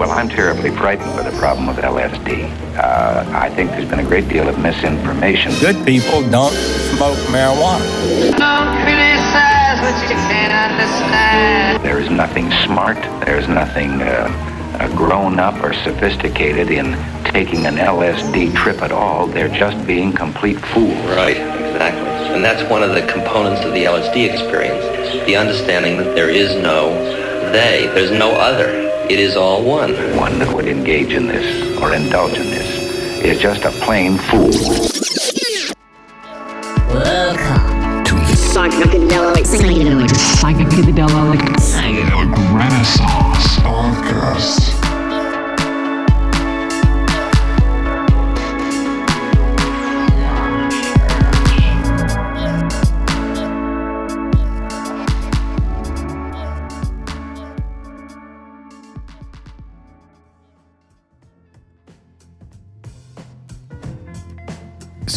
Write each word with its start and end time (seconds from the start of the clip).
Well, 0.00 0.12
I'm 0.12 0.30
terribly 0.30 0.70
frightened 0.70 1.14
by 1.14 1.28
the 1.28 1.38
problem 1.38 1.66
with 1.66 1.76
LSD. 1.76 2.48
Uh, 2.74 3.22
I 3.36 3.50
think 3.50 3.70
there's 3.72 3.86
been 3.86 3.98
a 3.98 4.08
great 4.08 4.26
deal 4.30 4.48
of 4.48 4.58
misinformation. 4.58 5.52
Good 5.60 5.84
people 5.84 6.22
don't 6.30 6.54
smoke 6.96 7.18
marijuana. 7.28 7.84
Don't 8.32 8.80
criticize 8.80 9.76
what 9.82 10.00
you 10.08 10.16
can't 10.32 10.72
understand. 10.72 11.84
There 11.84 12.00
is 12.00 12.08
nothing 12.08 12.50
smart, 12.64 12.96
there's 13.26 13.46
nothing 13.46 14.00
uh, 14.00 14.78
uh, 14.80 14.88
grown 14.96 15.38
up 15.38 15.62
or 15.62 15.74
sophisticated 15.74 16.70
in 16.70 16.94
taking 17.24 17.66
an 17.66 17.76
LSD 17.76 18.56
trip 18.56 18.80
at 18.80 18.92
all. 18.92 19.26
They're 19.26 19.54
just 19.54 19.86
being 19.86 20.14
complete 20.14 20.58
fools. 20.72 20.96
Right, 21.08 21.36
exactly. 21.36 22.08
And 22.34 22.42
that's 22.42 22.66
one 22.70 22.82
of 22.82 22.94
the 22.94 23.02
components 23.02 23.66
of 23.66 23.74
the 23.74 23.84
LSD 23.84 24.32
experience 24.32 24.86
the 25.26 25.36
understanding 25.36 25.98
that 25.98 26.14
there 26.14 26.30
is 26.30 26.56
no 26.62 26.88
they, 27.52 27.90
there's 27.94 28.12
no 28.12 28.30
other. 28.32 28.79
It 29.10 29.18
is 29.18 29.34
all 29.34 29.64
one. 29.64 29.90
One 30.16 30.38
that 30.38 30.54
would 30.54 30.68
engage 30.68 31.14
in 31.14 31.26
this 31.26 31.76
or 31.80 31.92
indulge 31.92 32.34
in 32.34 32.46
this 32.46 33.24
is 33.24 33.40
just 33.40 33.64
a 33.64 33.72
plain 33.82 34.18
fool. 34.18 34.50
Welcome 36.94 38.04
to 38.04 38.14
the 38.14 38.36
psychedelic 38.38 39.42
psychedelic 39.50 40.14
psychedelic 40.14 41.40
psychedelic 41.58 42.56
renaissance 42.56 43.58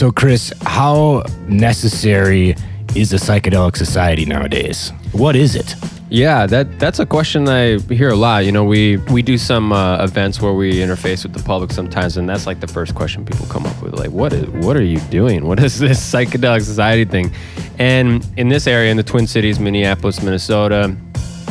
So, 0.03 0.11
Chris, 0.11 0.51
how 0.63 1.23
necessary 1.47 2.57
is 2.93 3.13
a 3.13 3.15
psychedelic 3.15 3.77
society 3.77 4.25
nowadays? 4.25 4.91
What 5.13 5.33
is 5.33 5.55
it? 5.55 5.75
Yeah, 6.09 6.45
that 6.45 6.77
that's 6.77 6.99
a 6.99 7.05
question 7.05 7.47
I 7.47 7.77
hear 7.77 8.09
a 8.09 8.15
lot. 8.17 8.45
You 8.45 8.51
know, 8.51 8.65
we 8.65 8.97
we 9.13 9.21
do 9.21 9.37
some 9.37 9.71
uh, 9.71 10.03
events 10.03 10.41
where 10.41 10.53
we 10.53 10.73
interface 10.73 11.23
with 11.23 11.31
the 11.31 11.41
public 11.43 11.71
sometimes, 11.71 12.17
and 12.17 12.27
that's 12.27 12.45
like 12.45 12.59
the 12.59 12.67
first 12.67 12.95
question 12.95 13.23
people 13.23 13.45
come 13.45 13.65
up 13.65 13.81
with, 13.81 13.93
like, 13.93 14.11
what 14.11 14.33
is 14.33 14.45
what 14.65 14.75
are 14.75 14.83
you 14.83 14.99
doing? 15.09 15.47
What 15.47 15.63
is 15.63 15.79
this 15.87 16.01
psychedelic 16.01 16.63
society 16.63 17.05
thing? 17.05 17.31
And 17.79 18.27
in 18.35 18.49
this 18.49 18.67
area, 18.67 18.91
in 18.91 18.97
the 18.97 19.03
Twin 19.03 19.25
Cities, 19.25 19.57
Minneapolis, 19.57 20.21
Minnesota, 20.21 20.97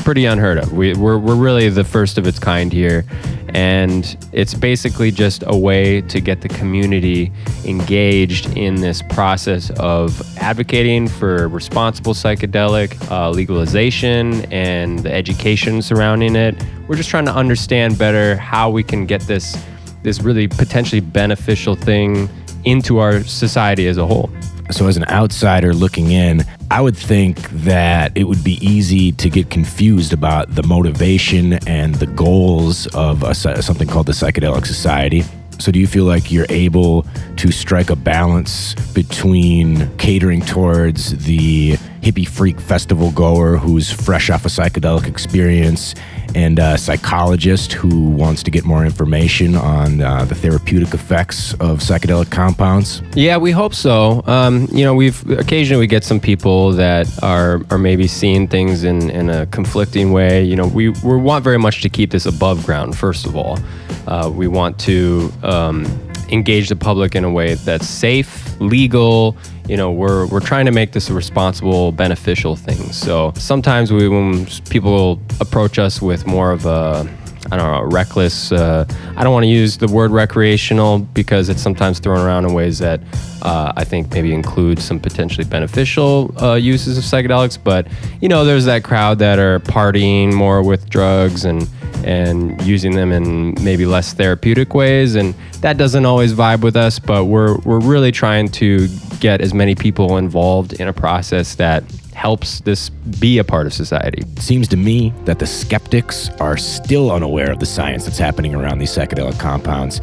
pretty 0.02 0.26
unheard 0.26 0.58
of. 0.58 0.74
We, 0.74 0.92
we're 0.92 1.16
we're 1.16 1.36
really 1.36 1.70
the 1.70 1.84
first 1.84 2.18
of 2.18 2.26
its 2.26 2.38
kind 2.38 2.70
here, 2.70 3.06
and 3.54 4.16
it's 4.32 4.54
basically 4.54 5.10
just 5.10 5.44
a 5.46 5.56
way 5.56 6.00
to 6.02 6.20
get 6.20 6.40
the 6.40 6.48
community 6.48 7.30
engaged 7.64 8.56
in 8.56 8.76
this 8.76 9.02
process 9.02 9.70
of 9.78 10.20
advocating 10.38 11.06
for 11.06 11.48
responsible 11.48 12.14
psychedelic 12.14 13.10
uh, 13.10 13.30
legalization 13.30 14.44
and 14.52 15.00
the 15.00 15.12
education 15.12 15.82
surrounding 15.82 16.34
it. 16.34 16.54
We're 16.88 16.96
just 16.96 17.10
trying 17.10 17.26
to 17.26 17.34
understand 17.34 17.98
better 17.98 18.36
how 18.36 18.70
we 18.70 18.82
can 18.82 19.06
get 19.06 19.22
this 19.22 19.56
this 20.02 20.20
really 20.20 20.48
potentially 20.48 21.00
beneficial 21.00 21.76
thing 21.76 22.28
into 22.64 22.98
our 22.98 23.22
society 23.22 23.86
as 23.86 23.98
a 23.98 24.06
whole. 24.06 24.30
So, 24.72 24.88
as 24.88 24.96
an 24.96 25.04
outsider 25.08 25.74
looking 25.74 26.12
in, 26.12 26.44
I 26.70 26.80
would 26.80 26.96
think 26.96 27.50
that 27.50 28.12
it 28.16 28.24
would 28.24 28.42
be 28.42 28.54
easy 28.66 29.12
to 29.12 29.28
get 29.28 29.50
confused 29.50 30.12
about 30.12 30.54
the 30.54 30.62
motivation 30.62 31.54
and 31.68 31.94
the 31.96 32.06
goals 32.06 32.86
of 32.88 33.22
a, 33.22 33.34
something 33.34 33.86
called 33.86 34.06
the 34.06 34.12
Psychedelic 34.12 34.66
Society. 34.66 35.24
So, 35.58 35.70
do 35.70 35.78
you 35.78 35.86
feel 35.86 36.04
like 36.04 36.32
you're 36.32 36.46
able 36.48 37.06
to 37.36 37.52
strike 37.52 37.90
a 37.90 37.96
balance 37.96 38.74
between 38.92 39.94
catering 39.98 40.40
towards 40.40 41.24
the 41.24 41.76
hippie 42.02 42.26
freak 42.26 42.60
festival 42.60 43.10
goer 43.12 43.56
who's 43.56 43.90
fresh 43.90 44.28
off 44.28 44.44
a 44.44 44.48
psychedelic 44.48 45.06
experience 45.06 45.94
and 46.34 46.58
a 46.58 46.76
psychologist 46.76 47.72
who 47.72 48.08
wants 48.10 48.42
to 48.42 48.50
get 48.50 48.64
more 48.64 48.84
information 48.84 49.54
on 49.54 50.00
uh, 50.00 50.24
the 50.24 50.34
therapeutic 50.34 50.94
effects 50.94 51.52
of 51.54 51.80
psychedelic 51.80 52.30
compounds? 52.30 53.02
Yeah, 53.14 53.36
we 53.36 53.50
hope 53.50 53.74
so. 53.74 54.22
Um, 54.26 54.66
you 54.72 54.84
know, 54.84 54.94
we've 54.94 55.28
occasionally 55.30 55.80
we 55.80 55.86
get 55.86 56.04
some 56.04 56.20
people 56.20 56.72
that 56.72 57.06
are 57.22 57.60
are 57.70 57.78
maybe 57.78 58.06
seeing 58.06 58.48
things 58.48 58.84
in, 58.84 59.10
in 59.10 59.30
a 59.30 59.46
conflicting 59.46 60.12
way. 60.12 60.42
You 60.42 60.56
know, 60.56 60.66
we, 60.66 60.88
we 60.88 61.16
want 61.16 61.44
very 61.44 61.58
much 61.58 61.82
to 61.82 61.88
keep 61.88 62.10
this 62.10 62.26
above 62.26 62.64
ground, 62.64 62.96
first 62.96 63.26
of 63.26 63.36
all. 63.36 63.58
Uh, 64.06 64.30
we 64.34 64.48
want 64.48 64.78
to 64.80 65.32
um, 65.42 65.86
engage 66.30 66.68
the 66.68 66.76
public 66.76 67.14
in 67.14 67.24
a 67.24 67.30
way 67.30 67.54
that's 67.54 67.86
safe, 67.86 68.58
legal. 68.60 69.36
You 69.68 69.76
know, 69.76 69.92
we're 69.92 70.26
we're 70.26 70.40
trying 70.40 70.66
to 70.66 70.72
make 70.72 70.92
this 70.92 71.08
a 71.08 71.14
responsible, 71.14 71.92
beneficial 71.92 72.56
thing. 72.56 72.92
So 72.92 73.32
sometimes 73.36 73.92
we, 73.92 74.08
when 74.08 74.46
people 74.68 75.20
approach 75.40 75.78
us 75.78 76.02
with 76.02 76.26
more 76.26 76.50
of 76.50 76.66
a 76.66 77.08
I 77.50 77.56
don't 77.56 77.70
know, 77.70 77.82
reckless. 77.90 78.52
Uh, 78.52 78.86
I 79.16 79.24
don't 79.24 79.32
want 79.32 79.44
to 79.44 79.48
use 79.48 79.76
the 79.76 79.88
word 79.88 80.10
recreational 80.10 81.00
because 81.00 81.48
it's 81.48 81.60
sometimes 81.60 81.98
thrown 81.98 82.18
around 82.24 82.44
in 82.44 82.54
ways 82.54 82.78
that 82.78 83.00
uh, 83.42 83.72
I 83.76 83.84
think 83.84 84.12
maybe 84.12 84.32
include 84.32 84.78
some 84.78 85.00
potentially 85.00 85.44
beneficial 85.44 86.34
uh, 86.40 86.54
uses 86.54 86.96
of 86.96 87.04
psychedelics. 87.04 87.58
But 87.62 87.88
you 88.20 88.28
know, 88.28 88.44
there's 88.44 88.64
that 88.66 88.84
crowd 88.84 89.18
that 89.18 89.38
are 89.38 89.58
partying 89.60 90.32
more 90.32 90.62
with 90.62 90.88
drugs 90.88 91.44
and 91.44 91.68
and 92.04 92.60
using 92.62 92.92
them 92.96 93.12
in 93.12 93.54
maybe 93.62 93.86
less 93.86 94.12
therapeutic 94.12 94.74
ways, 94.74 95.14
and 95.14 95.34
that 95.60 95.76
doesn't 95.76 96.04
always 96.04 96.32
vibe 96.32 96.62
with 96.62 96.76
us. 96.76 96.98
But 96.98 97.24
we're 97.24 97.58
we're 97.58 97.80
really 97.80 98.12
trying 98.12 98.48
to 98.52 98.88
get 99.20 99.40
as 99.40 99.52
many 99.52 99.74
people 99.74 100.16
involved 100.16 100.74
in 100.74 100.88
a 100.88 100.92
process 100.92 101.56
that 101.56 101.84
helps 102.22 102.60
this 102.60 102.88
be 103.18 103.38
a 103.38 103.44
part 103.44 103.66
of 103.66 103.74
society. 103.74 104.22
It 104.22 104.38
seems 104.38 104.68
to 104.68 104.76
me 104.76 105.12
that 105.24 105.40
the 105.40 105.46
skeptics 105.46 106.30
are 106.38 106.56
still 106.56 107.10
unaware 107.10 107.50
of 107.50 107.58
the 107.58 107.66
science 107.66 108.04
that's 108.04 108.16
happening 108.16 108.54
around 108.54 108.78
these 108.78 108.92
psychedelic 108.92 109.40
compounds. 109.40 109.98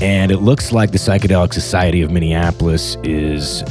And 0.00 0.32
it 0.32 0.38
looks 0.38 0.72
like 0.72 0.90
the 0.90 0.98
Psychedelic 0.98 1.54
Society 1.54 2.02
of 2.02 2.10
Minneapolis 2.10 2.96
is 3.04 3.62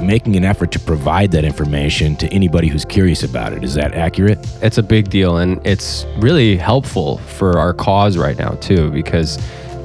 making 0.00 0.36
an 0.36 0.44
effort 0.44 0.72
to 0.72 0.80
provide 0.80 1.32
that 1.32 1.44
information 1.44 2.16
to 2.16 2.26
anybody 2.28 2.68
who's 2.68 2.86
curious 2.86 3.22
about 3.22 3.52
it. 3.52 3.62
Is 3.62 3.74
that 3.74 3.92
accurate? 3.92 4.38
It's 4.62 4.78
a 4.78 4.82
big 4.82 5.10
deal 5.10 5.36
and 5.36 5.60
it's 5.66 6.06
really 6.16 6.56
helpful 6.56 7.18
for 7.36 7.58
our 7.58 7.74
cause 7.74 8.16
right 8.16 8.38
now 8.38 8.52
too 8.68 8.90
because 8.90 9.36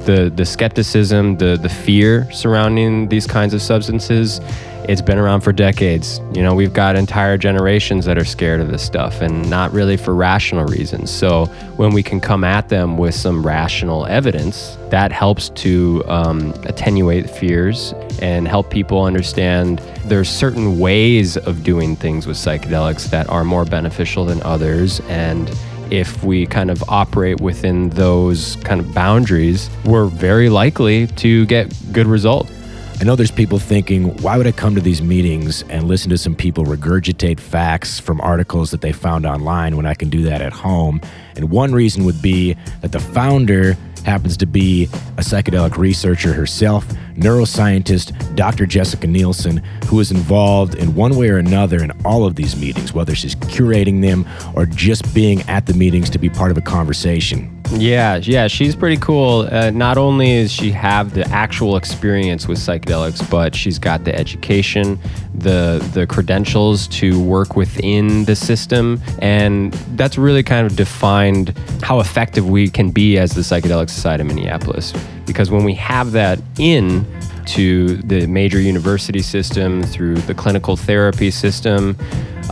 the 0.06 0.32
the 0.34 0.46
skepticism, 0.46 1.36
the 1.36 1.58
the 1.58 1.68
fear 1.68 2.26
surrounding 2.32 3.10
these 3.10 3.26
kinds 3.26 3.52
of 3.52 3.60
substances 3.60 4.40
it's 4.88 5.02
been 5.02 5.18
around 5.18 5.42
for 5.42 5.52
decades. 5.52 6.20
You 6.32 6.42
know, 6.42 6.54
we've 6.54 6.72
got 6.72 6.96
entire 6.96 7.36
generations 7.36 8.04
that 8.06 8.18
are 8.18 8.24
scared 8.24 8.60
of 8.60 8.68
this 8.68 8.82
stuff 8.82 9.20
and 9.20 9.48
not 9.48 9.72
really 9.72 9.96
for 9.96 10.14
rational 10.14 10.64
reasons. 10.64 11.10
So 11.10 11.46
when 11.76 11.92
we 11.92 12.02
can 12.02 12.20
come 12.20 12.44
at 12.44 12.68
them 12.68 12.96
with 12.96 13.14
some 13.14 13.46
rational 13.46 14.06
evidence, 14.06 14.76
that 14.90 15.12
helps 15.12 15.50
to 15.50 16.02
um, 16.06 16.52
attenuate 16.64 17.30
fears 17.30 17.94
and 18.20 18.48
help 18.48 18.70
people 18.70 19.04
understand 19.04 19.78
there's 20.06 20.28
certain 20.28 20.78
ways 20.78 21.36
of 21.36 21.62
doing 21.62 21.94
things 21.94 22.26
with 22.26 22.36
psychedelics 22.36 23.10
that 23.10 23.28
are 23.28 23.44
more 23.44 23.64
beneficial 23.64 24.24
than 24.24 24.42
others. 24.42 25.00
And 25.08 25.50
if 25.90 26.22
we 26.22 26.46
kind 26.46 26.70
of 26.70 26.82
operate 26.88 27.40
within 27.40 27.90
those 27.90 28.56
kind 28.56 28.80
of 28.80 28.92
boundaries, 28.94 29.70
we're 29.84 30.06
very 30.06 30.48
likely 30.48 31.06
to 31.08 31.46
get 31.46 31.72
good 31.92 32.06
results. 32.06 32.50
I 33.00 33.04
know 33.04 33.16
there's 33.16 33.30
people 33.30 33.58
thinking, 33.58 34.14
why 34.18 34.36
would 34.36 34.46
I 34.46 34.52
come 34.52 34.74
to 34.74 34.80
these 34.82 35.00
meetings 35.00 35.62
and 35.70 35.88
listen 35.88 36.10
to 36.10 36.18
some 36.18 36.34
people 36.34 36.66
regurgitate 36.66 37.40
facts 37.40 37.98
from 37.98 38.20
articles 38.20 38.72
that 38.72 38.82
they 38.82 38.92
found 38.92 39.24
online 39.24 39.78
when 39.78 39.86
I 39.86 39.94
can 39.94 40.10
do 40.10 40.22
that 40.24 40.42
at 40.42 40.52
home? 40.52 41.00
And 41.34 41.50
one 41.50 41.72
reason 41.72 42.04
would 42.04 42.20
be 42.20 42.58
that 42.82 42.92
the 42.92 43.00
founder 43.00 43.78
happens 44.04 44.36
to 44.36 44.46
be 44.46 44.84
a 45.16 45.22
psychedelic 45.22 45.78
researcher 45.78 46.34
herself, 46.34 46.86
neuroscientist 47.14 48.36
Dr. 48.36 48.66
Jessica 48.66 49.06
Nielson, 49.06 49.64
who 49.86 49.98
is 49.98 50.10
involved 50.10 50.74
in 50.74 50.94
one 50.94 51.16
way 51.16 51.30
or 51.30 51.38
another 51.38 51.82
in 51.82 51.92
all 52.04 52.26
of 52.26 52.36
these 52.36 52.54
meetings, 52.54 52.92
whether 52.92 53.14
she's 53.14 53.34
curating 53.34 54.02
them 54.02 54.26
or 54.54 54.66
just 54.66 55.14
being 55.14 55.40
at 55.48 55.64
the 55.64 55.72
meetings 55.72 56.10
to 56.10 56.18
be 56.18 56.28
part 56.28 56.50
of 56.50 56.58
a 56.58 56.62
conversation. 56.62 57.59
Yeah, 57.72 58.16
yeah, 58.16 58.48
she's 58.48 58.74
pretty 58.74 58.96
cool. 58.96 59.48
Uh, 59.50 59.70
not 59.70 59.96
only 59.96 60.42
does 60.42 60.52
she 60.52 60.72
have 60.72 61.14
the 61.14 61.24
actual 61.28 61.76
experience 61.76 62.48
with 62.48 62.58
psychedelics, 62.58 63.28
but 63.30 63.54
she's 63.54 63.78
got 63.78 64.04
the 64.04 64.14
education, 64.14 64.98
the 65.34 65.78
the 65.94 66.06
credentials 66.06 66.88
to 66.88 67.22
work 67.22 67.54
within 67.54 68.24
the 68.24 68.34
system, 68.34 69.00
and 69.20 69.72
that's 69.94 70.18
really 70.18 70.42
kind 70.42 70.66
of 70.66 70.74
defined 70.74 71.56
how 71.80 72.00
effective 72.00 72.48
we 72.48 72.68
can 72.68 72.90
be 72.90 73.18
as 73.18 73.32
the 73.32 73.40
Psychedelic 73.40 73.88
Society 73.88 74.22
of 74.22 74.26
Minneapolis. 74.26 74.92
Because 75.24 75.50
when 75.50 75.62
we 75.62 75.74
have 75.74 76.10
that 76.12 76.40
in 76.58 77.06
to 77.46 77.96
the 77.98 78.26
major 78.26 78.60
university 78.60 79.22
system 79.22 79.82
through 79.82 80.16
the 80.16 80.34
clinical 80.34 80.76
therapy 80.76 81.30
system, 81.30 81.96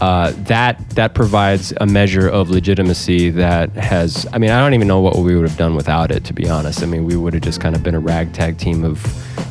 uh, 0.00 0.33
that 0.37 0.79
that 0.91 1.15
provides 1.15 1.73
a 1.81 1.87
measure 1.87 2.29
of 2.29 2.50
legitimacy 2.50 3.31
that 3.31 3.71
has. 3.71 4.27
I 4.33 4.39
mean, 4.39 4.50
I 4.50 4.61
don't 4.61 4.75
even 4.75 4.89
know 4.89 5.00
what 5.00 5.17
we 5.17 5.35
would 5.35 5.49
have 5.49 5.59
done 5.59 5.75
without 5.75 6.11
it. 6.11 6.25
To 6.25 6.33
be 6.33 6.49
honest, 6.49 6.83
I 6.83 6.87
mean, 6.87 7.05
we 7.05 7.17
would 7.17 7.35
have 7.35 7.43
just 7.43 7.61
kind 7.61 7.75
of 7.75 7.83
been 7.83 7.95
a 7.95 8.00
ragtag 8.00 8.59
team 8.59 8.85
of, 8.85 9.05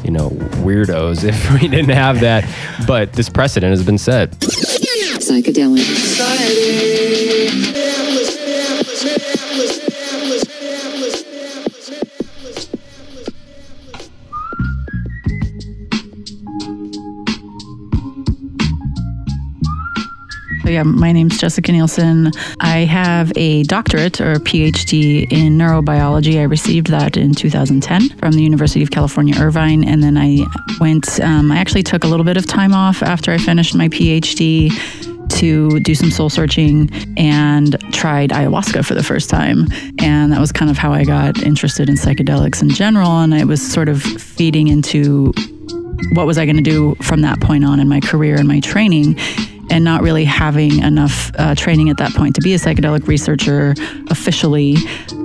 you 0.04 0.12
know, 0.12 0.30
weirdos 0.64 1.24
if 1.28 1.52
we 1.54 1.68
didn't 1.68 1.90
have 1.90 2.20
that. 2.22 2.46
But 2.88 3.14
this 3.14 3.30
precedent 3.30 3.72
has 3.72 3.84
been 3.86 3.98
set. 3.98 4.32
Psychedelic. 4.32 5.84
So 20.68 20.72
yeah, 20.72 20.84
my 20.84 21.14
name's 21.14 21.38
Jessica 21.38 21.72
Nielson. 21.72 22.30
I 22.60 22.80
have 22.80 23.32
a 23.38 23.64
doctorate 23.64 24.20
or 24.20 24.34
PhD 24.36 25.26
in 25.32 25.58
neurobiology. 25.58 26.40
I 26.40 26.44
received 26.44 26.88
that 26.88 27.16
in 27.16 27.34
2010 27.34 28.10
from 28.18 28.34
the 28.34 28.44
University 28.44 28.84
of 28.84 28.92
California, 28.92 29.34
Irvine, 29.40 29.86
and 29.86 30.04
then 30.04 30.18
I 30.18 30.46
went. 30.82 31.22
Um, 31.22 31.54
I 31.54 31.58
actually 31.60 31.84
took 31.84 32.04
a 32.04 32.08
little 32.08 32.26
bit 32.26 32.36
of 32.36 32.46
time 32.48 32.74
off 32.74 33.02
after 33.02 33.32
I 33.32 33.38
finished 33.38 33.76
my 33.76 33.88
PhD 33.88 34.70
to 35.40 35.80
do 35.80 35.96
some 35.96 36.12
soul 36.12 36.30
searching 36.30 36.90
and 37.16 37.80
tried 37.94 38.32
ayahuasca 38.32 38.86
for 38.86 38.94
the 38.94 39.04
first 39.04 39.30
time. 39.30 39.68
And 40.02 40.34
that 40.34 40.42
was 40.42 40.52
kind 40.52 40.70
of 40.70 40.78
how 40.78 40.92
I 40.92 41.06
got 41.06 41.42
interested 41.44 41.88
in 41.88 41.96
psychedelics 41.96 42.62
in 42.62 42.72
general. 42.72 43.20
And 43.20 43.34
I 43.34 43.46
was 43.46 43.66
sort 43.66 43.88
of 43.88 44.04
feeding 44.04 44.68
into 44.68 45.32
what 46.12 46.28
was 46.28 46.38
I 46.38 46.44
going 46.44 46.58
to 46.58 46.62
do 46.62 46.96
from 46.96 47.22
that 47.22 47.40
point 47.40 47.64
on 47.64 47.80
in 47.80 47.88
my 47.88 48.02
career 48.02 48.36
and 48.36 48.50
my 48.50 48.60
training 48.60 49.18
and 49.70 49.84
not 49.84 50.02
really 50.02 50.26
having 50.26 50.80
enough 50.80 51.32
uh, 51.38 51.56
training 51.56 51.90
at 51.90 51.98
that 51.98 52.14
point 52.14 52.36
to 52.36 52.42
be 52.42 52.54
a 52.54 52.58
psychedelic 52.58 53.08
researcher 53.08 53.74
officially. 54.10 54.76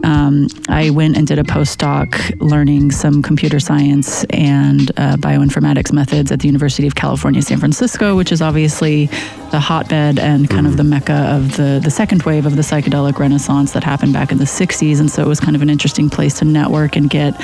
Um, 0.04 0.48
I 0.68 0.90
went 0.90 1.16
and 1.16 1.26
did 1.26 1.38
a 1.38 1.44
postdoc 1.44 2.40
learning 2.40 2.90
some 2.90 3.22
computer 3.22 3.60
science 3.60 4.24
and 4.30 4.90
uh, 4.96 5.16
bioinformatics 5.16 5.92
methods 5.92 6.32
at 6.32 6.40
the 6.40 6.48
University 6.48 6.86
of 6.86 6.94
California, 6.94 7.42
San 7.42 7.58
Francisco, 7.58 8.16
which 8.16 8.32
is 8.32 8.42
obviously 8.42 9.06
the 9.50 9.60
hotbed 9.60 10.18
and 10.18 10.50
kind 10.50 10.66
of 10.66 10.76
the 10.76 10.84
mecca 10.84 11.30
of 11.34 11.56
the, 11.56 11.80
the 11.82 11.90
second 11.90 12.22
wave 12.24 12.46
of 12.46 12.56
the 12.56 12.62
psychedelic 12.62 13.18
renaissance 13.18 13.72
that 13.72 13.84
happened 13.84 14.12
back 14.12 14.32
in 14.32 14.38
the 14.38 14.44
60s. 14.44 14.98
And 14.98 15.10
so 15.10 15.22
it 15.22 15.28
was 15.28 15.40
kind 15.40 15.54
of 15.54 15.62
an 15.62 15.70
interesting 15.70 16.10
place 16.10 16.38
to 16.38 16.44
network 16.44 16.96
and 16.96 17.08
get. 17.08 17.34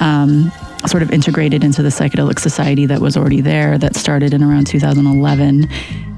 Um, 0.00 0.50
sort 0.86 1.02
of 1.02 1.10
integrated 1.10 1.64
into 1.64 1.82
the 1.82 1.88
psychedelic 1.88 2.38
society 2.38 2.86
that 2.86 3.00
was 3.00 3.16
already 3.16 3.40
there 3.40 3.78
that 3.78 3.96
started 3.96 4.34
in 4.34 4.42
around 4.42 4.66
2011 4.66 5.68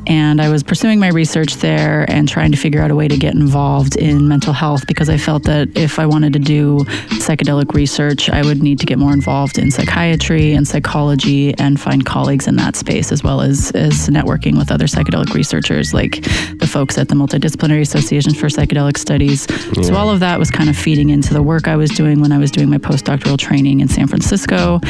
and 0.06 0.40
I 0.40 0.48
was 0.48 0.62
pursuing 0.62 1.00
my 1.00 1.08
research 1.08 1.56
there 1.56 2.04
and 2.10 2.28
trying 2.28 2.50
to 2.52 2.58
figure 2.58 2.82
out 2.82 2.90
a 2.90 2.94
way 2.94 3.08
to 3.08 3.16
get 3.16 3.34
involved 3.34 3.96
in 3.96 4.28
mental 4.28 4.52
health 4.52 4.86
because 4.86 5.08
I 5.08 5.16
felt 5.16 5.44
that 5.44 5.76
if 5.76 5.98
I 5.98 6.06
wanted 6.06 6.32
to 6.34 6.38
do 6.38 6.80
psychedelic 7.20 7.74
research, 7.74 8.28
I 8.28 8.42
would 8.42 8.62
need 8.62 8.78
to 8.80 8.86
get 8.86 8.98
more 8.98 9.12
involved 9.12 9.58
in 9.58 9.70
psychiatry 9.70 10.52
and 10.52 10.68
psychology 10.68 11.54
and 11.58 11.80
find 11.80 12.04
colleagues 12.04 12.46
in 12.46 12.56
that 12.56 12.76
space, 12.76 13.12
as 13.12 13.22
well 13.22 13.40
as, 13.40 13.70
as 13.72 14.08
networking 14.08 14.58
with 14.58 14.70
other 14.70 14.86
psychedelic 14.86 15.32
researchers 15.32 15.94
like 15.94 16.24
folks 16.74 16.98
at 16.98 17.06
the 17.06 17.14
Multidisciplinary 17.14 17.82
Association 17.82 18.34
for 18.34 18.48
Psychedelic 18.48 18.98
Studies. 18.98 19.46
So 19.86 19.94
all 19.94 20.10
of 20.10 20.18
that 20.18 20.40
was 20.40 20.50
kind 20.50 20.68
of 20.68 20.76
feeding 20.76 21.10
into 21.10 21.32
the 21.32 21.40
work 21.40 21.68
I 21.68 21.76
was 21.76 21.88
doing 21.88 22.20
when 22.20 22.32
I 22.32 22.38
was 22.38 22.50
doing 22.50 22.68
my 22.68 22.78
postdoctoral 22.78 23.38
training 23.38 23.78
in 23.78 23.86
San 23.86 24.08
Francisco. 24.08 24.80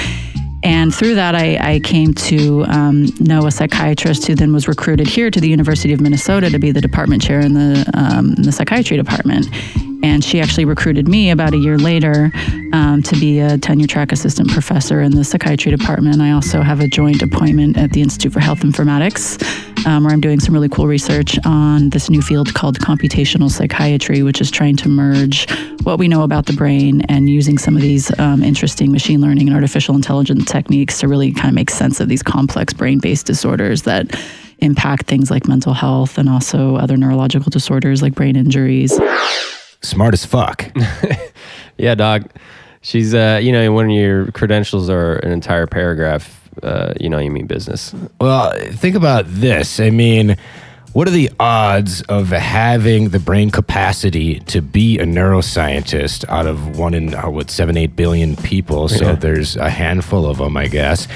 And 0.63 0.95
through 0.95 1.17
that, 1.17 1.35
I, 1.35 1.75
I 1.75 1.81
came 1.81 2.15
to 2.15 2.65
um, 2.69 3.09
know 3.21 3.47
a 3.47 3.51
psychiatrist 3.51 4.27
who 4.27 4.35
then 4.35 4.55
was 4.55 4.67
recruited 4.67 5.07
here 5.07 5.31
to 5.31 5.39
the 5.39 5.49
University 5.49 5.93
of 5.93 6.01
Minnesota 6.01 6.49
to 6.49 6.59
be 6.59 6.71
the 6.71 6.81
department 6.81 7.21
chair 7.21 7.41
in 7.41 7.53
the, 7.53 7.85
um, 7.93 8.33
in 8.33 8.45
the 8.45 8.53
psychiatry 8.53 8.97
department. 8.97 9.47
And 10.05 10.23
she 10.23 10.39
actually 10.39 10.67
recruited 10.67 11.09
me 11.09 11.31
about 11.31 11.55
a 11.55 11.57
year 11.57 11.79
later 11.79 12.31
um, 12.75 13.03
to 13.05 13.19
be 13.19 13.41
a 13.41 13.57
tenure 13.57 13.87
track 13.87 14.13
assistant 14.13 14.51
professor 14.51 15.01
in 15.01 15.13
the 15.13 15.25
psychiatry 15.25 15.75
department. 15.75 16.21
I 16.21 16.33
also 16.33 16.61
have 16.61 16.81
a 16.81 16.87
joint 16.87 17.23
appointment 17.23 17.79
at 17.79 17.93
the 17.93 18.03
Institute 18.03 18.35
for 18.35 18.41
Health 18.41 18.61
Informatics, 18.61 19.43
um, 19.87 20.05
where 20.05 20.13
I'm 20.13 20.21
doing 20.21 20.41
some 20.41 20.53
really 20.53 20.69
cool 20.69 20.87
research 20.87 21.39
on 21.47 21.89
this 21.89 22.11
new 22.11 22.21
field 22.21 22.53
called 22.53 22.79
computational 22.81 23.51
psychiatry, 23.51 24.23
which 24.23 24.43
is 24.43 24.51
trying 24.51 24.77
to 24.77 24.91
merge 24.91 25.51
what 25.85 25.99
we 25.99 26.07
know 26.07 26.23
about 26.23 26.45
the 26.45 26.53
brain 26.53 27.01
and 27.09 27.31
using 27.31 27.57
some 27.57 27.75
of 27.75 27.81
these 27.81 28.17
um, 28.19 28.43
interesting 28.43 28.93
machine 28.93 29.23
learning 29.23 29.47
and 29.47 29.57
artificial 29.57 29.95
intelligence 29.95 30.45
techniques 30.45 30.99
to 31.01 31.09
really 31.09 31.33
kind 31.33 31.49
of 31.49 31.55
make 31.55 31.71
sense 31.71 31.99
of 31.99 32.11
these 32.11 32.23
complex 32.23 32.75
brain 32.75 32.99
based 32.99 33.25
disorders 33.25 33.85
that 33.85 34.15
impact 34.59 35.07
things 35.07 35.31
like 35.31 35.49
mental 35.49 35.73
health 35.73 36.19
and 36.19 36.29
also 36.29 36.77
other 36.77 36.99
neurological 36.99 37.49
disorders 37.49 38.03
like 38.03 38.15
brain 38.15 38.37
injuries. 38.37 39.01
Smart 39.85 40.15
as 40.15 40.25
fuck. 40.25 40.71
Yeah, 41.77 41.97
dog. 41.97 42.31
She's, 42.83 43.15
uh, 43.15 43.41
you 43.43 43.51
know, 43.51 43.73
when 43.73 43.91
your 43.91 44.31
credentials 44.31 44.89
are 44.89 45.15
an 45.17 45.33
entire 45.33 45.67
paragraph, 45.67 46.49
uh, 46.63 46.93
you 47.01 47.09
know, 47.09 47.19
you 47.19 47.33
mean 47.33 47.47
business. 47.49 47.93
Well, 48.21 48.53
think 48.75 48.95
about 48.95 49.25
this. 49.27 49.81
I 49.81 49.91
mean, 49.91 50.37
what 50.93 51.09
are 51.09 51.11
the 51.11 51.31
odds 51.41 52.03
of 52.03 52.29
having 52.29 53.09
the 53.09 53.19
brain 53.19 53.51
capacity 53.51 54.39
to 54.41 54.63
be 54.63 55.01
a 55.01 55.05
neuroscientist 55.05 56.25
out 56.29 56.47
of 56.47 56.79
one 56.79 56.95
in 56.95 57.13
uh, 57.17 57.29
what 57.29 57.51
seven, 57.51 57.77
eight 57.77 57.97
billion 57.97 58.37
people? 58.37 58.87
So 58.89 59.07
Yeah. 59.07 59.13
there's 59.17 59.57
a 59.57 59.69
handful 59.69 60.27
of 60.27 60.39
them, 60.39 60.57
I 60.57 60.69
guess. 60.69 61.09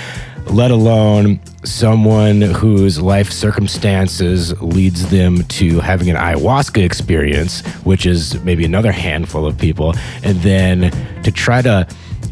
Let 0.50 0.70
alone 0.70 1.40
someone 1.64 2.40
whose 2.40 3.00
life 3.00 3.30
circumstances 3.30 4.60
leads 4.62 5.10
them 5.10 5.42
to 5.44 5.80
having 5.80 6.08
an 6.08 6.16
ayahuasca 6.16 6.82
experience, 6.82 7.60
which 7.84 8.06
is 8.06 8.42
maybe 8.42 8.64
another 8.64 8.90
handful 8.90 9.46
of 9.46 9.58
people, 9.58 9.94
and 10.22 10.38
then 10.38 10.90
to 11.22 11.30
try 11.30 11.60
to 11.62 11.86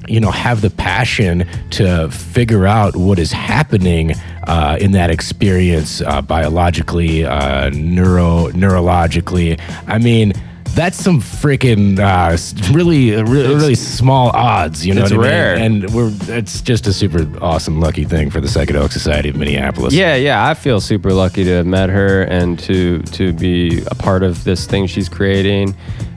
you 0.09 0.21
know 0.21 0.31
have 0.31 0.61
the 0.61 0.71
passion 0.71 1.47
to 1.71 2.09
figure 2.11 2.67
out 2.67 2.97
what 2.97 3.19
is 3.19 3.33
happening 3.33 4.13
uh, 4.45 4.79
in 4.81 4.93
that 4.93 5.11
experience 5.11 6.01
uh, 6.01 6.23
biologically 6.23 7.25
uh, 7.25 7.69
neuro 7.71 8.49
neurologically. 8.53 9.61
I 9.87 9.99
mean 9.99 10.33
that's 10.77 11.03
some 11.03 11.21
freaking 11.21 11.99
uh, 11.99 12.37
really, 12.73 13.11
really, 13.11 13.55
really 13.55 13.75
small 13.75 14.29
odds, 14.31 14.87
you 14.87 14.93
know. 14.93 15.03
it's 15.03 15.11
what 15.11 15.21
I 15.21 15.23
mean? 15.23 15.33
rare. 15.33 15.57
and 15.57 15.91
we're 15.95 16.13
it's 16.29 16.61
just 16.61 16.87
a 16.87 16.93
super 16.93 17.27
awesome, 17.43 17.81
lucky 17.81 18.05
thing 18.05 18.31
for 18.31 18.43
the 18.43 18.47
Psychedelic 18.47 18.93
Society 18.93 19.31
of 19.31 19.37
Minneapolis. 19.37 19.95
Yeah, 19.95 20.17
yeah. 20.17 20.47
I 20.47 20.53
feel 20.53 20.79
super 20.81 21.15
lucky 21.15 21.45
to 21.45 21.51
have 21.51 21.67
met 21.67 21.89
her 21.89 22.25
and 22.25 22.59
to 22.61 23.01
to 23.03 23.33
be 23.33 23.83
a 23.87 23.95
part 23.95 24.23
of 24.23 24.45
this 24.45 24.67
thing 24.67 24.87
she's 24.87 25.09
creating. 25.09 25.75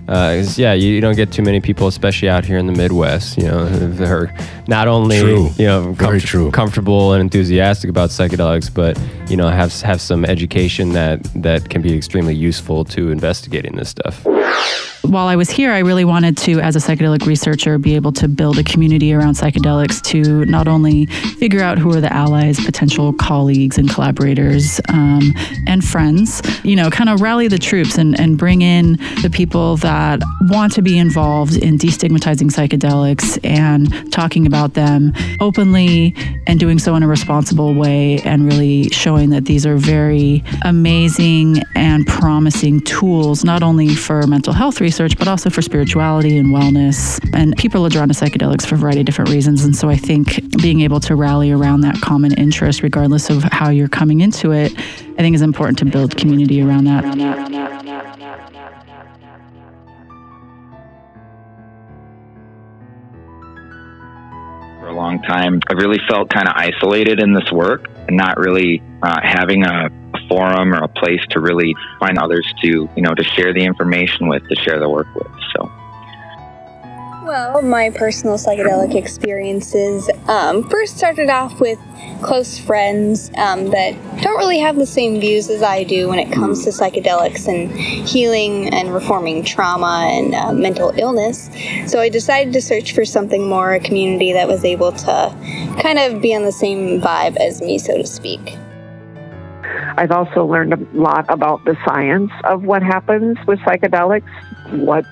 Uh, 0.09 0.37
'cause, 0.37 0.57
yeah, 0.57 0.73
you, 0.73 0.89
you 0.89 1.01
don't 1.01 1.15
get 1.15 1.31
too 1.31 1.43
many 1.43 1.59
people, 1.61 1.85
especially 1.87 2.27
out 2.27 2.43
here 2.43 2.57
in 2.57 2.65
the 2.65 2.73
Midwest. 2.73 3.37
You 3.37 3.43
know, 3.45 3.65
that 3.99 4.09
are 4.09 4.33
not 4.67 4.87
only 4.87 5.19
True. 5.19 5.49
you 5.57 5.65
know 5.67 5.93
Very 5.93 6.19
true. 6.19 6.49
comfortable 6.51 7.13
and 7.13 7.21
enthusiastic 7.21 7.89
about 7.91 8.09
psychedelics, 8.09 8.73
but 8.73 8.99
you 9.29 9.37
know 9.37 9.47
have 9.49 9.71
have 9.81 10.01
some 10.01 10.25
education 10.25 10.93
that 10.93 11.23
that 11.35 11.69
can 11.69 11.81
be 11.83 11.93
extremely 11.95 12.33
useful 12.33 12.83
to 12.85 13.11
investigating 13.11 13.75
this 13.75 13.89
stuff. 13.89 14.25
while 15.03 15.27
I 15.27 15.35
was 15.35 15.49
here, 15.49 15.71
I 15.71 15.79
really 15.79 16.05
wanted 16.05 16.35
to, 16.45 16.59
as 16.59 16.75
a 16.75 16.79
psychedelic 16.79 17.25
researcher, 17.25 17.77
be 17.77 17.95
able 17.95 18.11
to 18.13 18.27
build 18.27 18.57
a 18.59 18.63
community 18.63 19.13
around 19.13 19.35
psychedelics 19.35 20.01
to 20.11 20.45
not 20.45 20.67
only 20.67 21.05
figure 21.39 21.61
out 21.61 21.77
who 21.79 21.89
are 21.95 22.01
the 22.01 22.11
allies, 22.13 22.59
potential 22.63 23.13
colleagues 23.13 23.77
and 23.77 23.89
collaborators, 23.89 24.81
um, 24.89 25.33
and 25.67 25.83
friends, 25.85 26.41
you 26.63 26.75
know, 26.75 26.89
kind 26.89 27.09
of 27.09 27.21
rally 27.21 27.47
the 27.47 27.57
troops 27.57 27.97
and, 27.97 28.19
and 28.19 28.37
bring 28.37 28.61
in 28.61 28.97
the 29.23 29.29
people 29.31 29.77
that 29.77 29.98
want 30.49 30.73
to 30.73 30.81
be 30.81 30.97
involved 30.97 31.55
in 31.55 31.77
destigmatizing 31.77 32.51
psychedelics 32.51 33.39
and 33.43 34.11
talking 34.11 34.47
about 34.47 34.73
them 34.73 35.13
openly 35.39 36.13
and 36.47 36.59
doing 36.59 36.79
so 36.79 36.95
in 36.95 37.03
a 37.03 37.07
responsible 37.07 37.73
way 37.73 38.19
and 38.21 38.45
really 38.51 38.89
showing 38.89 39.29
that 39.29 39.45
these 39.45 39.65
are 39.65 39.77
very 39.77 40.43
amazing 40.63 41.57
and 41.75 42.05
promising 42.07 42.81
tools, 42.81 43.43
not 43.43 43.63
only 43.63 43.95
for 43.95 44.25
mental 44.27 44.53
health 44.53 44.81
research, 44.81 45.17
but 45.17 45.27
also 45.27 45.49
for 45.49 45.61
spirituality 45.61 46.37
and 46.37 46.47
wellness. 46.49 47.19
And 47.33 47.55
people 47.57 47.85
are 47.85 47.89
drawn 47.89 48.07
to 48.09 48.13
psychedelics 48.13 48.65
for 48.65 48.75
a 48.75 48.77
variety 48.77 49.01
of 49.01 49.05
different 49.05 49.29
reasons. 49.29 49.63
And 49.63 49.75
so 49.75 49.89
I 49.89 49.95
think 49.95 50.39
being 50.61 50.81
able 50.81 50.99
to 51.01 51.15
rally 51.15 51.51
around 51.51 51.81
that 51.81 51.95
common 52.01 52.33
interest, 52.33 52.81
regardless 52.83 53.29
of 53.29 53.43
how 53.43 53.69
you're 53.69 53.89
coming 53.89 54.21
into 54.21 54.51
it, 54.51 54.71
I 54.77 55.21
think 55.21 55.35
is 55.35 55.41
important 55.41 55.77
to 55.79 55.85
build 55.85 56.15
community 56.17 56.61
around 56.61 56.85
that. 56.85 57.03
For 64.79 64.87
a 64.87 64.93
long 64.93 65.21
time. 65.21 65.59
I 65.69 65.73
really 65.73 65.99
felt 66.07 66.29
kind 66.29 66.47
of 66.47 66.55
isolated 66.55 67.21
in 67.21 67.33
this 67.33 67.51
work 67.51 67.87
and 68.07 68.17
not 68.17 68.37
really 68.37 68.81
uh, 69.03 69.19
having 69.21 69.65
a, 69.65 69.89
a 70.13 70.27
forum 70.27 70.73
or 70.73 70.83
a 70.83 70.87
place 70.87 71.21
to 71.31 71.39
really 71.39 71.75
find 71.99 72.17
others 72.17 72.51
to, 72.61 72.67
you 72.67 73.01
know, 73.01 73.13
to 73.13 73.23
share 73.23 73.53
the 73.53 73.63
information 73.63 74.27
with, 74.27 74.47
to 74.47 74.55
share 74.55 74.79
the 74.79 74.89
work 74.89 75.07
with. 75.15 75.27
Well, 77.29 77.61
my 77.61 77.91
personal 77.91 78.37
psychedelic 78.37 78.95
experiences 78.95 80.09
um, 80.27 80.67
first 80.67 80.97
started 80.97 81.29
off 81.29 81.59
with 81.59 81.77
close 82.23 82.57
friends 82.57 83.29
um, 83.37 83.69
that 83.69 83.91
don't 84.23 84.39
really 84.39 84.57
have 84.57 84.77
the 84.77 84.87
same 84.87 85.19
views 85.19 85.47
as 85.47 85.61
I 85.61 85.83
do 85.83 86.07
when 86.07 86.17
it 86.17 86.33
comes 86.33 86.63
to 86.63 86.71
psychedelics 86.71 87.47
and 87.47 87.69
healing 87.71 88.73
and 88.73 88.91
reforming 88.91 89.43
trauma 89.43 90.09
and 90.11 90.33
uh, 90.33 90.53
mental 90.53 90.91
illness. 90.97 91.51
So 91.85 91.99
I 91.99 92.09
decided 92.09 92.51
to 92.53 92.63
search 92.63 92.95
for 92.95 93.05
something 93.05 93.47
more, 93.47 93.75
a 93.75 93.79
community 93.79 94.33
that 94.33 94.47
was 94.47 94.65
able 94.65 94.91
to 94.91 95.35
kind 95.83 95.99
of 95.99 96.23
be 96.23 96.33
on 96.33 96.41
the 96.41 96.51
same 96.51 96.99
vibe 96.99 97.37
as 97.37 97.61
me, 97.61 97.77
so 97.77 97.95
to 97.95 98.07
speak. 98.07 98.57
I've 99.97 100.09
also 100.09 100.47
learned 100.47 100.73
a 100.73 100.97
lot 100.97 101.25
about 101.29 101.63
the 101.65 101.77
science 101.85 102.31
of 102.45 102.63
what 102.63 102.81
happens 102.81 103.37
with 103.45 103.59
psychedelics, 103.59 104.25
what 104.83 105.05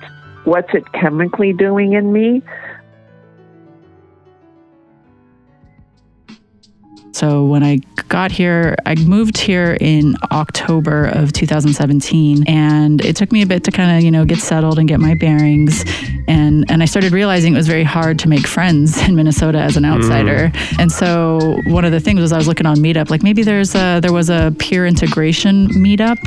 what's 0.44 0.72
it 0.74 0.92
chemically 0.92 1.52
doing 1.52 1.92
in 1.92 2.12
me. 2.12 2.42
So 7.12 7.46
when 7.46 7.64
I 7.64 7.80
got 8.06 8.30
here, 8.30 8.76
I 8.86 8.94
moved 8.94 9.38
here 9.38 9.76
in 9.80 10.14
October 10.30 11.06
of 11.06 11.32
2017, 11.32 12.44
and 12.46 13.04
it 13.04 13.16
took 13.16 13.32
me 13.32 13.42
a 13.42 13.46
bit 13.46 13.64
to 13.64 13.72
kind 13.72 13.96
of 13.96 14.04
you 14.04 14.10
know 14.12 14.24
get 14.24 14.38
settled 14.38 14.78
and 14.78 14.86
get 14.86 15.00
my 15.00 15.14
bearings, 15.14 15.84
and 16.28 16.64
and 16.70 16.80
I 16.80 16.86
started 16.86 17.10
realizing 17.10 17.54
it 17.54 17.56
was 17.56 17.66
very 17.66 17.82
hard 17.82 18.20
to 18.20 18.28
make 18.28 18.46
friends 18.46 19.02
in 19.08 19.16
Minnesota 19.16 19.58
as 19.58 19.76
an 19.76 19.84
outsider. 19.84 20.50
Mm. 20.50 20.78
And 20.78 20.92
so 20.92 21.60
one 21.66 21.84
of 21.84 21.90
the 21.90 21.98
things 21.98 22.20
was 22.20 22.30
I 22.30 22.36
was 22.36 22.46
looking 22.46 22.66
on 22.66 22.76
Meetup, 22.76 23.10
like 23.10 23.24
maybe 23.24 23.42
there's 23.42 23.74
a 23.74 23.98
there 23.98 24.12
was 24.12 24.30
a 24.30 24.54
peer 24.60 24.86
integration 24.86 25.66
meetup 25.70 26.18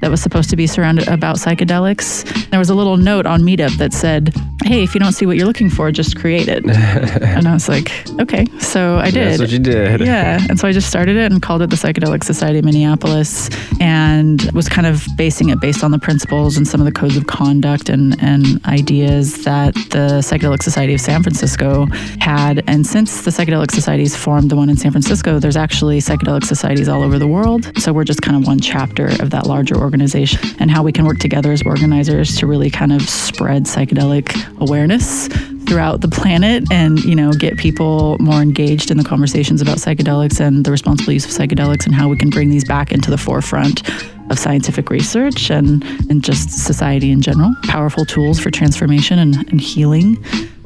that 0.00 0.10
was 0.10 0.20
supposed 0.22 0.50
to 0.50 0.56
be 0.56 0.66
surrounded 0.66 1.08
about 1.08 1.36
psychedelics. 1.36 2.24
There 2.50 2.58
was 2.58 2.70
a 2.70 2.74
little 2.74 2.96
note 2.96 3.26
on 3.26 3.42
Meetup 3.42 3.76
that 3.76 3.92
said, 3.92 4.34
"Hey, 4.64 4.82
if 4.82 4.94
you 4.94 5.00
don't 5.00 5.12
see 5.12 5.26
what 5.26 5.36
you're 5.36 5.46
looking 5.46 5.70
for, 5.70 5.92
just 5.92 6.16
create 6.16 6.48
it." 6.48 6.64
and 6.68 7.46
I 7.46 7.52
was 7.52 7.68
like, 7.68 7.92
"Okay." 8.20 8.46
So 8.58 8.96
I 8.96 9.10
did. 9.10 9.32
That's 9.32 9.40
what 9.40 9.50
you 9.50 9.58
did. 9.58 10.00
Yeah, 10.00 10.40
and 10.48 10.58
so 10.58 10.66
I 10.66 10.72
just 10.72 10.88
started 10.88 11.16
it 11.16 11.30
and 11.30 11.40
called 11.42 11.62
it 11.62 11.70
the 11.70 11.76
Psychedelic 11.76 12.24
Society 12.24 12.58
of 12.58 12.64
Minneapolis, 12.64 13.50
and 13.80 14.50
was 14.52 14.68
kind 14.68 14.86
of 14.86 15.06
basing 15.16 15.50
it 15.50 15.60
based 15.60 15.84
on 15.84 15.90
the 15.90 15.98
principles 15.98 16.56
and 16.56 16.66
some 16.66 16.80
of 16.80 16.86
the 16.86 16.92
codes 16.92 17.16
of 17.16 17.26
conduct 17.26 17.88
and 17.88 18.16
and 18.22 18.64
ideas 18.66 19.44
that 19.44 19.74
the 19.90 20.20
Psychedelic 20.22 20.62
Society 20.62 20.94
of 20.94 21.00
San 21.00 21.22
Francisco 21.22 21.86
had. 22.20 22.64
And 22.66 22.86
since 22.86 23.22
the 23.22 23.30
Psychedelic 23.30 23.70
Societies 23.70 24.16
formed 24.16 24.50
the 24.50 24.56
one 24.56 24.70
in 24.70 24.76
San 24.76 24.92
Francisco, 24.92 25.38
there's 25.38 25.56
actually 25.56 25.98
psychedelic 25.98 26.44
societies 26.44 26.88
all 26.88 27.02
over 27.02 27.18
the 27.18 27.28
world. 27.28 27.70
So 27.78 27.92
we're 27.92 28.04
just 28.04 28.22
kind 28.22 28.36
of 28.36 28.46
one 28.46 28.60
chapter 28.60 29.08
of 29.20 29.30
that 29.30 29.46
larger 29.46 29.76
organization 29.76 29.89
organization 29.90 30.40
and 30.60 30.70
how 30.70 30.84
we 30.84 30.92
can 30.92 31.04
work 31.04 31.18
together 31.18 31.50
as 31.50 31.62
organizers 31.62 32.36
to 32.36 32.46
really 32.46 32.70
kind 32.70 32.92
of 32.92 33.02
spread 33.02 33.64
psychedelic 33.64 34.24
awareness 34.60 35.26
throughout 35.66 36.00
the 36.00 36.06
planet 36.06 36.62
and 36.70 37.02
you 37.04 37.16
know 37.16 37.32
get 37.32 37.58
people 37.58 38.16
more 38.20 38.40
engaged 38.40 38.92
in 38.92 38.96
the 38.96 39.02
conversations 39.02 39.60
about 39.60 39.78
psychedelics 39.78 40.38
and 40.38 40.64
the 40.64 40.70
responsible 40.70 41.12
use 41.12 41.24
of 41.24 41.32
psychedelics 41.32 41.86
and 41.86 41.94
how 41.94 42.08
we 42.08 42.16
can 42.16 42.30
bring 42.30 42.50
these 42.50 42.64
back 42.64 42.92
into 42.92 43.10
the 43.10 43.18
forefront 43.18 43.82
of 44.30 44.38
scientific 44.38 44.90
research 44.90 45.50
and, 45.50 45.82
and 46.08 46.22
just 46.22 46.50
society 46.50 47.10
in 47.10 47.20
general. 47.20 47.50
Powerful 47.64 48.04
tools 48.04 48.38
for 48.38 48.52
transformation 48.52 49.18
and, 49.18 49.34
and 49.50 49.60
healing, 49.60 50.14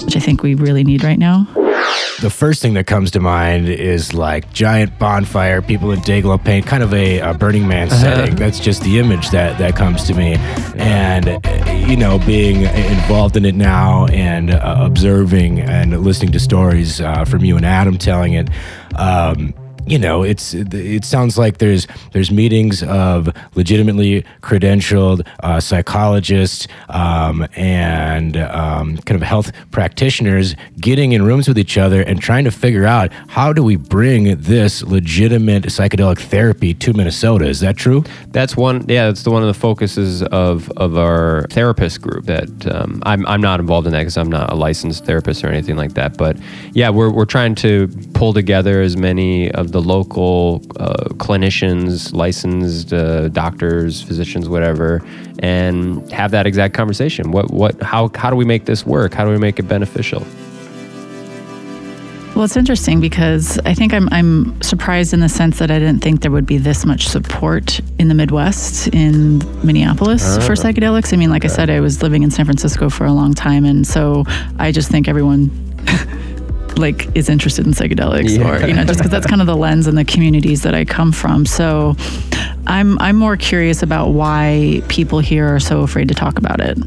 which 0.05 0.17
I 0.17 0.21
think 0.21 0.43
we 0.43 0.55
really 0.55 0.85
need 0.85 1.03
right 1.03 1.19
now. 1.19 1.47
The 2.21 2.31
first 2.31 2.63
thing 2.63 2.75
that 2.75 2.87
comes 2.87 3.11
to 3.13 3.21
mind 3.21 3.69
is 3.69 4.15
like 4.15 4.51
giant 4.53 4.99
bonfire, 4.99 5.61
people 5.61 5.91
in 5.91 6.01
day-glow 6.01 6.39
paint, 6.39 6.67
kind 6.67 6.83
of 6.83 6.95
a, 6.95 7.19
a 7.19 7.35
Burning 7.35 7.67
Man 7.67 7.89
uh-huh. 7.89 8.01
setting. 8.01 8.37
That's 8.37 8.61
just 8.61 8.83
the 8.83 8.99
image 8.99 9.31
that 9.31 9.59
that 9.59 9.77
comes 9.77 10.05
to 10.05 10.15
me, 10.15 10.37
and 10.77 11.27
you 11.89 11.97
know, 11.97 12.19
being 12.21 12.63
involved 12.63 13.37
in 13.37 13.45
it 13.45 13.55
now 13.55 14.07
and 14.07 14.51
uh, 14.51 14.77
observing 14.81 15.61
and 15.61 16.03
listening 16.03 16.33
to 16.33 16.41
stories 16.41 17.01
uh, 17.01 17.25
from 17.25 17.45
you 17.45 17.57
and 17.57 17.67
Adam 17.67 17.99
telling 17.99 18.35
it. 18.35 18.49
Um, 18.97 19.53
you 19.87 19.99
know, 19.99 20.23
it's 20.23 20.55
it 20.55 21.05
sounds 21.05 21.37
like 21.37 21.59
there's 21.59 21.87
there's 22.13 22.31
meetings 22.31 22.83
of 22.83 23.29
legitimately 23.55 24.25
credentialed 24.41 25.27
uh, 25.41 25.61
psychologists 25.61 26.67
um, 26.89 27.47
and 27.55 28.37
um, 28.39 28.97
kind 28.99 29.21
of 29.21 29.27
health 29.27 29.53
practitioners 29.71 30.57
getting 30.81 31.13
in 31.13 31.23
rooms 31.23 31.49
with 31.49 31.59
each 31.59 31.77
other 31.77 32.01
and 32.03 32.21
trying 32.21 32.45
to 32.45 32.51
figure 32.51 32.87
out 32.87 33.13
how 33.29 33.53
do 33.53 33.63
we 33.63 33.77
bring 33.77 34.37
this 34.41 34.83
legitimate 34.83 35.65
psychedelic 35.65 36.19
therapy 36.19 36.73
to 36.73 36.95
Minnesota. 36.95 37.47
Is 37.47 37.61
that 37.61 37.77
true? 37.77 38.05
That's 38.29 38.57
one. 38.57 38.87
Yeah, 38.89 39.07
that's 39.07 39.23
the 39.23 39.31
one 39.31 39.43
of 39.43 39.49
the 39.49 39.55
focuses 39.55 40.23
of 40.23 40.71
of 40.79 40.97
our 40.97 41.47
therapist 41.51 42.01
group. 42.01 42.25
That 42.25 42.75
um, 42.75 43.03
I'm 43.05 43.27
I'm 43.27 43.43
not 43.43 43.61
involved 43.61 43.87
in 43.87 43.93
that 43.93 44.01
because 44.01 44.17
I'm 44.17 44.31
not 44.31 44.51
a 44.51 44.55
licensed 44.55 45.05
therapist 45.05 45.45
or 45.45 45.49
anything 45.49 45.77
like 45.77 45.93
that. 45.95 46.17
But 46.17 46.39
yeah, 46.73 46.89
we're 46.89 47.11
we're 47.11 47.27
trying 47.27 47.55
to 47.57 47.89
pull 48.15 48.33
together 48.33 48.81
as 48.81 48.97
many 48.97 49.51
of 49.53 49.74
the 49.75 49.83
local 49.83 50.63
uh, 50.79 51.09
clinicians, 51.15 52.15
licensed 52.15 52.93
uh, 52.93 53.27
doctors, 53.31 54.01
physicians, 54.01 54.49
whatever, 54.49 55.05
and 55.41 56.09
have 56.13 56.31
that 56.31 56.47
exact 56.47 56.75
conversation. 56.75 57.33
What, 57.33 57.51
what, 57.51 57.83
how, 57.83 58.09
how 58.15 58.31
do 58.31 58.37
we 58.37 58.45
make 58.45 58.67
this 58.67 58.87
work? 58.87 59.13
How 59.13 59.25
do 59.25 59.33
we 59.33 59.39
make 59.39 59.59
it 59.59 59.65
beneficial? 59.65 60.25
Well, 62.37 62.45
it's 62.45 62.57
interesting 62.57 63.01
because 63.01 63.59
I 63.65 63.75
think 63.75 63.93
I'm, 63.93 64.09
I'm 64.11 64.63
surprised 64.63 65.13
in 65.13 65.19
the 65.19 65.29
sense 65.29 65.59
that 65.59 65.73
I 65.73 65.81
didn't 65.81 66.03
think 66.03 66.21
there 66.21 66.31
would 66.31 66.47
be 66.47 66.59
this 66.59 66.87
much 66.87 67.09
support 67.09 67.81
in 67.99 68.07
the 68.07 68.15
Midwest, 68.15 68.87
in 68.95 69.39
Minneapolis, 69.67 70.37
uh, 70.37 70.41
for 70.41 70.53
psychedelics. 70.53 71.13
I 71.13 71.17
mean, 71.17 71.31
like 71.31 71.45
I 71.45 71.49
said, 71.49 71.69
I 71.69 71.81
was 71.81 72.01
living 72.01 72.23
in 72.23 72.31
San 72.31 72.45
Francisco 72.45 72.89
for 72.91 73.07
a 73.07 73.13
long 73.13 73.35
time, 73.35 73.65
and 73.65 73.85
so 73.85 74.23
I 74.57 74.71
just 74.71 74.89
think 74.89 75.09
everyone 75.09 75.51
like 76.79 77.15
is 77.17 77.29
interested 77.29 77.67
in 77.67 77.73
psychedelics 77.73 78.39
yeah. 78.39 78.49
or 78.49 78.67
you 78.67 78.75
know 78.75 78.85
just 78.85 78.99
because 78.99 79.11
that's 79.11 79.27
kind 79.27 79.41
of 79.41 79.47
the 79.47 79.57
lens 79.57 79.87
and 79.87 79.97
the 79.97 80.05
communities 80.05 80.63
that 80.63 80.75
I 80.75 80.85
come 80.85 81.13
from. 81.13 81.47
So 81.47 81.97
I'm 82.67 82.99
I'm 83.01 83.17
more 83.17 83.37
curious 83.37 83.83
about 83.83 84.09
why 84.09 84.83
people 84.89 85.19
here 85.19 85.47
are 85.55 85.61
so 85.61 85.81
afraid 85.81 86.09
to 86.09 86.15
talk 86.15 86.39
about 86.39 86.61
it, 86.61 86.79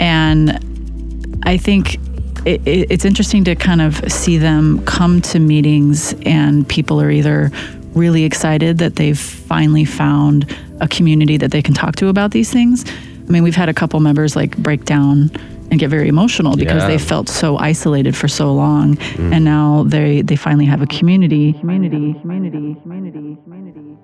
and 0.00 1.40
I 1.44 1.56
think 1.56 1.98
it, 2.44 2.66
it, 2.66 2.90
it's 2.90 3.04
interesting 3.04 3.44
to 3.44 3.54
kind 3.54 3.80
of 3.80 4.10
see 4.10 4.38
them 4.38 4.84
come 4.84 5.20
to 5.22 5.38
meetings 5.38 6.14
and 6.24 6.68
people 6.68 7.00
are 7.00 7.10
either 7.10 7.50
really 7.94 8.24
excited 8.24 8.78
that 8.78 8.96
they've 8.96 9.18
finally 9.18 9.84
found 9.84 10.54
a 10.80 10.88
community 10.88 11.36
that 11.36 11.50
they 11.50 11.62
can 11.62 11.74
talk 11.74 11.96
to 11.96 12.08
about 12.08 12.30
these 12.30 12.50
things. 12.50 12.84
I 12.86 13.30
mean, 13.30 13.42
we've 13.42 13.56
had 13.56 13.68
a 13.68 13.74
couple 13.74 14.00
members 14.00 14.36
like 14.36 14.56
break 14.56 14.84
down 14.84 15.30
and 15.70 15.78
get 15.78 15.90
very 15.90 16.08
emotional 16.08 16.56
because 16.56 16.82
yeah. 16.82 16.88
they 16.88 16.98
felt 16.98 17.28
so 17.28 17.56
isolated 17.58 18.16
for 18.16 18.28
so 18.28 18.52
long 18.52 18.96
mm. 18.96 19.32
and 19.34 19.44
now 19.44 19.84
they 19.84 20.22
they 20.22 20.36
finally 20.36 20.64
have 20.64 20.82
a 20.82 20.86
community 20.86 21.52
community 21.54 22.14
community 22.20 22.74
community 22.82 23.36
community 23.44 23.96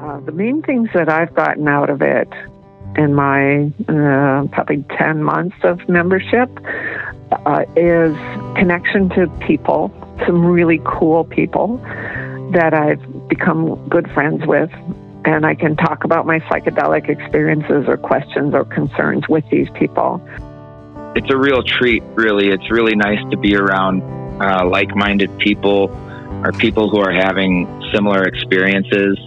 uh, 0.00 0.18
the 0.20 0.32
main 0.32 0.62
things 0.62 0.88
that 0.94 1.08
I've 1.08 1.34
gotten 1.34 1.68
out 1.68 1.90
of 1.90 2.00
it 2.00 2.28
in 2.96 3.14
my 3.14 3.70
uh, 3.88 4.46
probably 4.52 4.84
10 4.96 5.22
months 5.22 5.56
of 5.62 5.86
membership 5.88 6.50
uh, 7.32 7.64
is 7.76 8.16
connection 8.56 9.08
to 9.10 9.28
people, 9.46 9.92
some 10.26 10.44
really 10.44 10.80
cool 10.84 11.24
people 11.24 11.76
that 12.52 12.74
I've 12.74 13.28
become 13.28 13.88
good 13.88 14.10
friends 14.10 14.46
with 14.46 14.70
and 15.24 15.44
I 15.44 15.54
can 15.54 15.76
talk 15.76 16.04
about 16.04 16.26
my 16.26 16.40
psychedelic 16.40 17.08
experiences 17.08 17.86
or 17.86 17.96
questions 17.96 18.54
or 18.54 18.64
concerns 18.64 19.28
with 19.28 19.44
these 19.50 19.68
people. 19.74 20.20
It's 21.16 21.30
a 21.30 21.36
real 21.36 21.62
treat, 21.62 22.02
really. 22.14 22.48
It's 22.48 22.70
really 22.70 22.94
nice 22.94 23.18
to 23.30 23.36
be 23.36 23.56
around 23.56 24.02
uh, 24.40 24.64
like 24.66 24.94
minded 24.94 25.36
people 25.38 25.90
or 26.44 26.52
people 26.52 26.88
who 26.88 27.00
are 27.00 27.12
having 27.12 27.66
similar 27.92 28.22
experiences. 28.24 29.18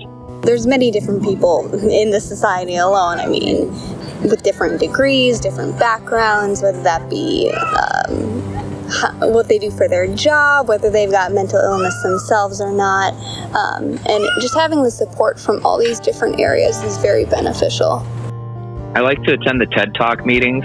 There's 0.44 0.66
many 0.66 0.92
different 0.92 1.24
people 1.24 1.72
in 1.90 2.10
the 2.10 2.20
society 2.20 2.76
alone. 2.76 3.20
I 3.20 3.28
mean, 3.28 3.68
with 4.24 4.44
different 4.44 4.80
degrees, 4.80 5.40
different 5.40 5.78
backgrounds, 5.78 6.62
whether 6.62 6.82
that 6.84 7.10
be 7.10 7.52
um, 7.52 8.53
what 9.20 9.48
they 9.48 9.60
do 9.60 9.72
for 9.72 9.88
their 9.88 10.08
job, 10.16 10.68
whether 10.68 10.90
they've 10.90 11.12
got 11.12 11.32
mental 11.32 11.60
illness 11.60 11.96
themselves 12.04 12.62
or 12.62 12.72
not. 12.72 13.14
Um, 13.56 14.00
and 14.08 14.28
just 14.42 14.56
having 14.56 14.84
the 14.84 14.92
support 14.92 15.40
from 15.40 15.66
all 15.66 15.78
these 15.78 16.00
different 16.00 16.40
areas 16.40 16.82
is 16.84 16.98
very 16.98 17.26
beneficial. 17.26 18.06
I 18.96 19.00
like 19.00 19.24
to 19.24 19.34
attend 19.34 19.60
the 19.60 19.66
TED 19.66 19.96
Talk 19.96 20.26
meetings. 20.26 20.64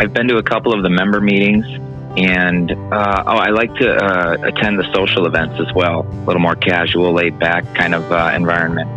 I've 0.00 0.12
been 0.12 0.28
to 0.28 0.38
a 0.38 0.42
couple 0.42 0.74
of 0.74 0.82
the 0.82 0.90
member 0.90 1.20
meetings, 1.20 1.66
and 2.16 2.70
uh, 2.72 3.24
oh, 3.26 3.36
I 3.36 3.50
like 3.50 3.74
to 3.76 3.94
uh, 3.94 4.36
attend 4.42 4.78
the 4.78 4.90
social 4.94 5.26
events 5.26 5.60
as 5.60 5.72
well. 5.74 6.00
A 6.00 6.24
little 6.24 6.40
more 6.40 6.56
casual, 6.56 7.12
laid 7.12 7.38
back 7.38 7.64
kind 7.74 7.94
of 7.94 8.10
uh, 8.10 8.32
environment. 8.34 8.90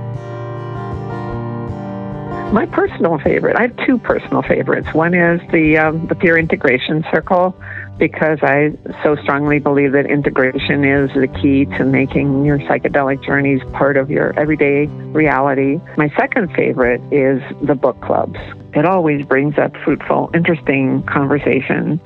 My 2.53 2.65
personal 2.65 3.19
favorite, 3.19 3.57
I 3.57 3.63
have 3.63 3.77
two 3.85 3.99
personal 3.99 4.41
favorites. 4.41 4.91
One 4.93 5.13
is 5.13 5.39
the 5.51 5.77
um, 5.77 6.07
the 6.07 6.15
peer 6.15 6.35
integration 6.35 7.05
circle 7.11 7.55
because 7.99 8.39
I 8.41 8.71
so 9.03 9.15
strongly 9.17 9.59
believe 9.59 9.91
that 9.91 10.05
integration 10.05 10.83
is 10.85 11.11
the 11.13 11.27
key 11.27 11.65
to 11.77 11.83
making 11.83 12.45
your 12.45 12.57
psychedelic 12.59 13.23
journeys 13.23 13.61
part 13.73 13.97
of 13.97 14.09
your 14.09 14.37
everyday 14.39 14.87
reality. 14.87 15.79
My 15.97 16.09
second 16.17 16.51
favorite 16.55 17.01
is 17.11 17.43
the 17.61 17.75
book 17.75 17.99
clubs. 18.01 18.39
It 18.73 18.85
always 18.85 19.25
brings 19.25 19.57
up 19.57 19.75
fruitful, 19.83 20.31
interesting 20.33 21.03
conversation. 21.03 21.99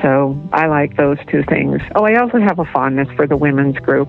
So 0.00 0.40
I 0.52 0.66
like 0.66 0.96
those 0.96 1.18
two 1.26 1.42
things. 1.42 1.82
Oh, 1.94 2.04
I 2.04 2.16
also 2.20 2.38
have 2.38 2.58
a 2.58 2.64
fondness 2.66 3.08
for 3.16 3.26
the 3.26 3.36
women's 3.36 3.76
group. 3.76 4.08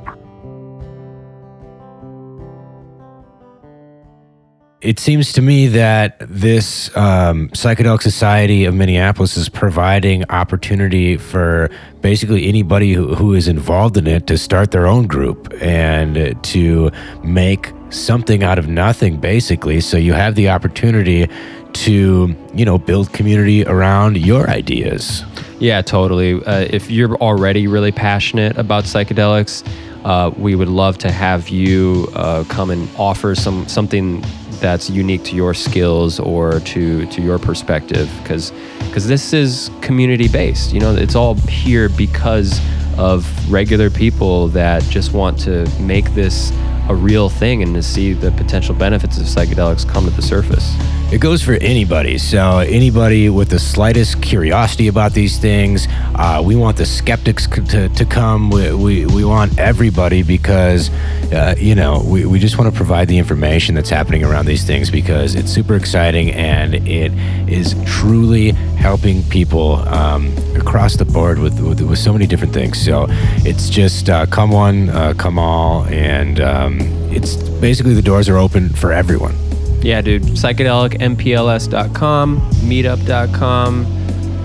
It 4.84 5.00
seems 5.00 5.32
to 5.32 5.42
me 5.42 5.68
that 5.68 6.18
this 6.20 6.96
um, 6.98 7.48
psychedelic 7.50 8.02
society 8.02 8.66
of 8.66 8.76
minneapolis 8.76 9.38
is 9.38 9.48
providing 9.48 10.30
opportunity 10.30 11.16
for 11.16 11.70
basically 12.02 12.48
anybody 12.48 12.92
who, 12.92 13.16
who 13.16 13.34
is 13.34 13.48
involved 13.48 13.96
in 13.96 14.08
it 14.08 14.28
to 14.28 14.38
start 14.38 14.72
their 14.72 14.86
own 14.86 15.08
group 15.08 15.52
and 15.62 16.44
to 16.44 16.92
make 17.24 17.72
something 17.92 18.44
out 18.44 18.60
of 18.60 18.68
nothing 18.68 19.18
basically. 19.18 19.80
So 19.80 19.96
you 19.96 20.12
have 20.12 20.36
the 20.36 20.50
opportunity 20.50 21.30
to 21.72 22.36
you 22.54 22.66
know 22.66 22.78
build 22.78 23.14
community 23.14 23.66
around 23.66 24.18
your 24.18 24.50
ideas. 24.50 25.24
Yeah 25.60 25.82
totally. 25.82 26.44
Uh, 26.44 26.68
if 26.70 26.92
you're 26.92 27.16
already 27.16 27.68
really 27.68 27.94
passionate 27.94 28.58
about 28.58 28.84
psychedelics 28.84 29.66
uh, 30.04 30.32
we 30.38 30.56
would 30.56 30.68
love 30.68 30.98
to 30.98 31.10
have 31.10 31.48
you 31.48 32.10
uh, 32.16 32.44
come 32.50 32.70
and 32.70 32.90
offer 32.98 33.34
some 33.34 33.66
something 33.70 34.22
that's 34.64 34.90
unique 34.90 35.26
to 35.26 35.36
your 35.36 35.54
skills 35.54 36.22
or 36.22 36.62
to 36.62 37.06
to 37.08 37.22
your 37.22 37.38
perspective 37.38 38.10
because 38.24 38.54
because 38.80 39.06
this 39.06 39.34
is 39.34 39.70
community 39.82 40.30
based 40.30 40.72
you 40.72 40.80
know 40.80 40.96
it's 40.96 41.16
all 41.16 41.36
here 41.36 41.90
because 41.90 42.62
of 42.98 43.28
regular 43.52 43.90
people 43.90 44.48
that 44.48 44.82
just 44.84 45.12
want 45.12 45.38
to 45.38 45.70
make 45.82 46.10
this 46.14 46.54
a 46.88 46.96
real 46.96 47.28
thing 47.28 47.62
and 47.62 47.76
to 47.76 47.84
see 47.84 48.14
the 48.14 48.32
potential 48.32 48.74
benefits 48.74 49.18
of 49.18 49.26
psychedelics 49.26 49.86
come 49.88 50.06
to 50.06 50.12
the 50.12 50.22
surface 50.22 50.74
it 51.14 51.22
goes 51.22 51.44
for 51.44 51.54
anybody. 51.54 52.18
So, 52.18 52.58
anybody 52.58 53.30
with 53.30 53.50
the 53.50 53.60
slightest 53.60 54.20
curiosity 54.20 54.88
about 54.88 55.14
these 55.14 55.38
things, 55.38 55.88
uh, 56.16 56.42
we 56.44 56.56
want 56.56 56.76
the 56.78 56.88
skeptics 56.88 57.46
to, 57.46 57.88
to 57.88 58.06
come. 58.06 58.50
We, 58.50 58.74
we, 58.74 59.06
we 59.06 59.24
want 59.24 59.60
everybody 59.60 60.24
because, 60.24 60.90
uh, 61.32 61.54
you 61.56 61.76
know, 61.76 62.04
we, 62.04 62.26
we 62.26 62.40
just 62.40 62.58
want 62.58 62.74
to 62.74 62.76
provide 62.76 63.10
the 63.10 63.20
information 63.20 63.76
that's 63.76 63.92
happening 63.92 64.24
around 64.24 64.48
these 64.48 64.64
things 64.64 64.90
because 64.90 65.36
it's 65.36 65.52
super 65.52 65.76
exciting 65.76 66.32
and 66.32 66.74
it 66.74 67.12
is 67.48 67.76
truly 67.86 68.50
helping 68.80 69.22
people 69.26 69.76
um, 69.90 70.36
across 70.56 70.96
the 70.96 71.06
board 71.06 71.38
with, 71.38 71.60
with, 71.60 71.80
with, 71.80 72.00
so 72.00 72.12
many 72.12 72.26
different 72.26 72.56
things. 72.56 72.84
So, 72.84 73.06
it's 73.46 73.70
just 73.70 74.10
uh, 74.10 74.26
come 74.26 74.50
one, 74.50 74.90
uh, 74.90 75.14
come 75.16 75.38
all, 75.38 75.86
and 75.86 76.42
um, 76.42 76.80
it's 77.12 77.36
basically 77.36 77.94
the 77.94 78.02
doors 78.02 78.28
are 78.30 78.38
open 78.38 78.70
for 78.70 78.92
everyone 78.92 79.36
yeah, 79.84 80.02
dude, 80.02 80.24
psychedelicmpls.com, 80.24 82.40
meetup.com. 82.40 83.86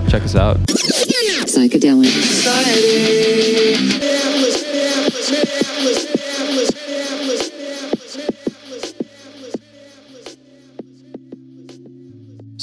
Check 0.09 0.23
us 0.23 0.35
out. 0.35 0.57
Psychedelic. 1.47 2.09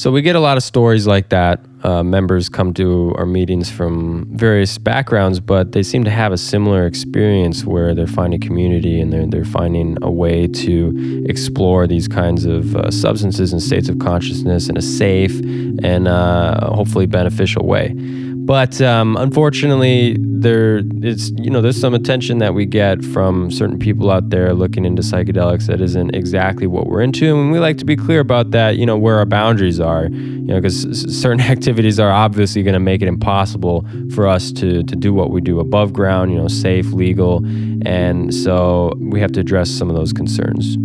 So 0.06 0.12
we 0.12 0.22
get 0.22 0.36
a 0.36 0.40
lot 0.40 0.56
of 0.56 0.62
stories 0.62 1.08
like 1.08 1.30
that. 1.30 1.58
Uh, 1.82 2.04
members 2.04 2.48
come 2.48 2.72
to 2.74 3.12
our 3.18 3.26
meetings 3.26 3.72
from 3.72 4.24
various 4.36 4.78
backgrounds, 4.78 5.40
but 5.40 5.72
they 5.72 5.82
seem 5.82 6.04
to 6.04 6.12
have 6.12 6.30
a 6.30 6.38
similar 6.38 6.86
experience 6.86 7.64
where 7.64 7.92
they're 7.92 8.06
finding 8.06 8.38
community 8.38 9.00
and 9.00 9.12
they're 9.12 9.26
they're 9.26 9.44
finding 9.44 9.98
a 10.02 10.08
way 10.08 10.46
to 10.46 11.24
explore 11.28 11.88
these 11.88 12.06
kinds 12.06 12.44
of 12.44 12.76
uh, 12.76 12.88
substances 12.92 13.52
and 13.52 13.60
states 13.60 13.88
of 13.88 13.98
consciousness 13.98 14.68
in 14.68 14.76
a 14.76 14.80
safe 14.80 15.40
and 15.82 16.06
uh, 16.06 16.72
hopefully 16.72 17.06
beneficial 17.06 17.66
way. 17.66 17.92
But 18.46 18.80
um, 18.80 19.16
unfortunately, 19.16 20.16
there 20.20 20.82
is 21.02 21.32
you 21.36 21.50
know 21.50 21.60
there's 21.60 21.80
some 21.80 21.94
attention 21.94 22.38
that 22.38 22.54
we 22.54 22.64
get 22.64 23.04
from 23.04 23.50
certain 23.50 23.76
people 23.76 24.08
out 24.08 24.30
there 24.30 24.54
looking 24.54 24.84
into 24.84 25.02
psychedelics 25.02 25.66
that 25.66 25.80
isn't 25.80 26.14
exactly 26.14 26.68
what 26.68 26.86
we're 26.86 27.00
into, 27.00 27.36
and 27.36 27.50
we 27.50 27.58
like 27.58 27.76
to 27.78 27.84
be 27.84 27.96
clear 27.96 28.20
about 28.20 28.52
that. 28.52 28.76
You 28.76 28.86
know 28.86 28.96
where 28.96 29.16
our 29.16 29.26
boundaries 29.26 29.80
are. 29.80 30.04
You 30.04 30.52
know 30.52 30.60
because 30.60 31.04
certain 31.20 31.40
activities 31.56 31.98
are 31.98 32.12
obviously 32.12 32.62
going 32.62 32.74
to 32.74 32.80
make 32.80 33.02
it 33.02 33.08
impossible 33.08 33.84
for 34.14 34.28
us 34.28 34.52
to 34.52 34.84
to 34.84 34.94
do 34.94 35.12
what 35.12 35.30
we 35.30 35.40
do 35.40 35.58
above 35.58 35.92
ground. 35.92 36.30
You 36.30 36.38
know, 36.38 36.48
safe, 36.48 36.86
legal, 36.92 37.38
and 37.84 38.32
so 38.32 38.92
we 39.00 39.20
have 39.20 39.32
to 39.32 39.40
address 39.40 39.70
some 39.70 39.90
of 39.90 39.96
those 39.96 40.12
concerns 40.12 40.76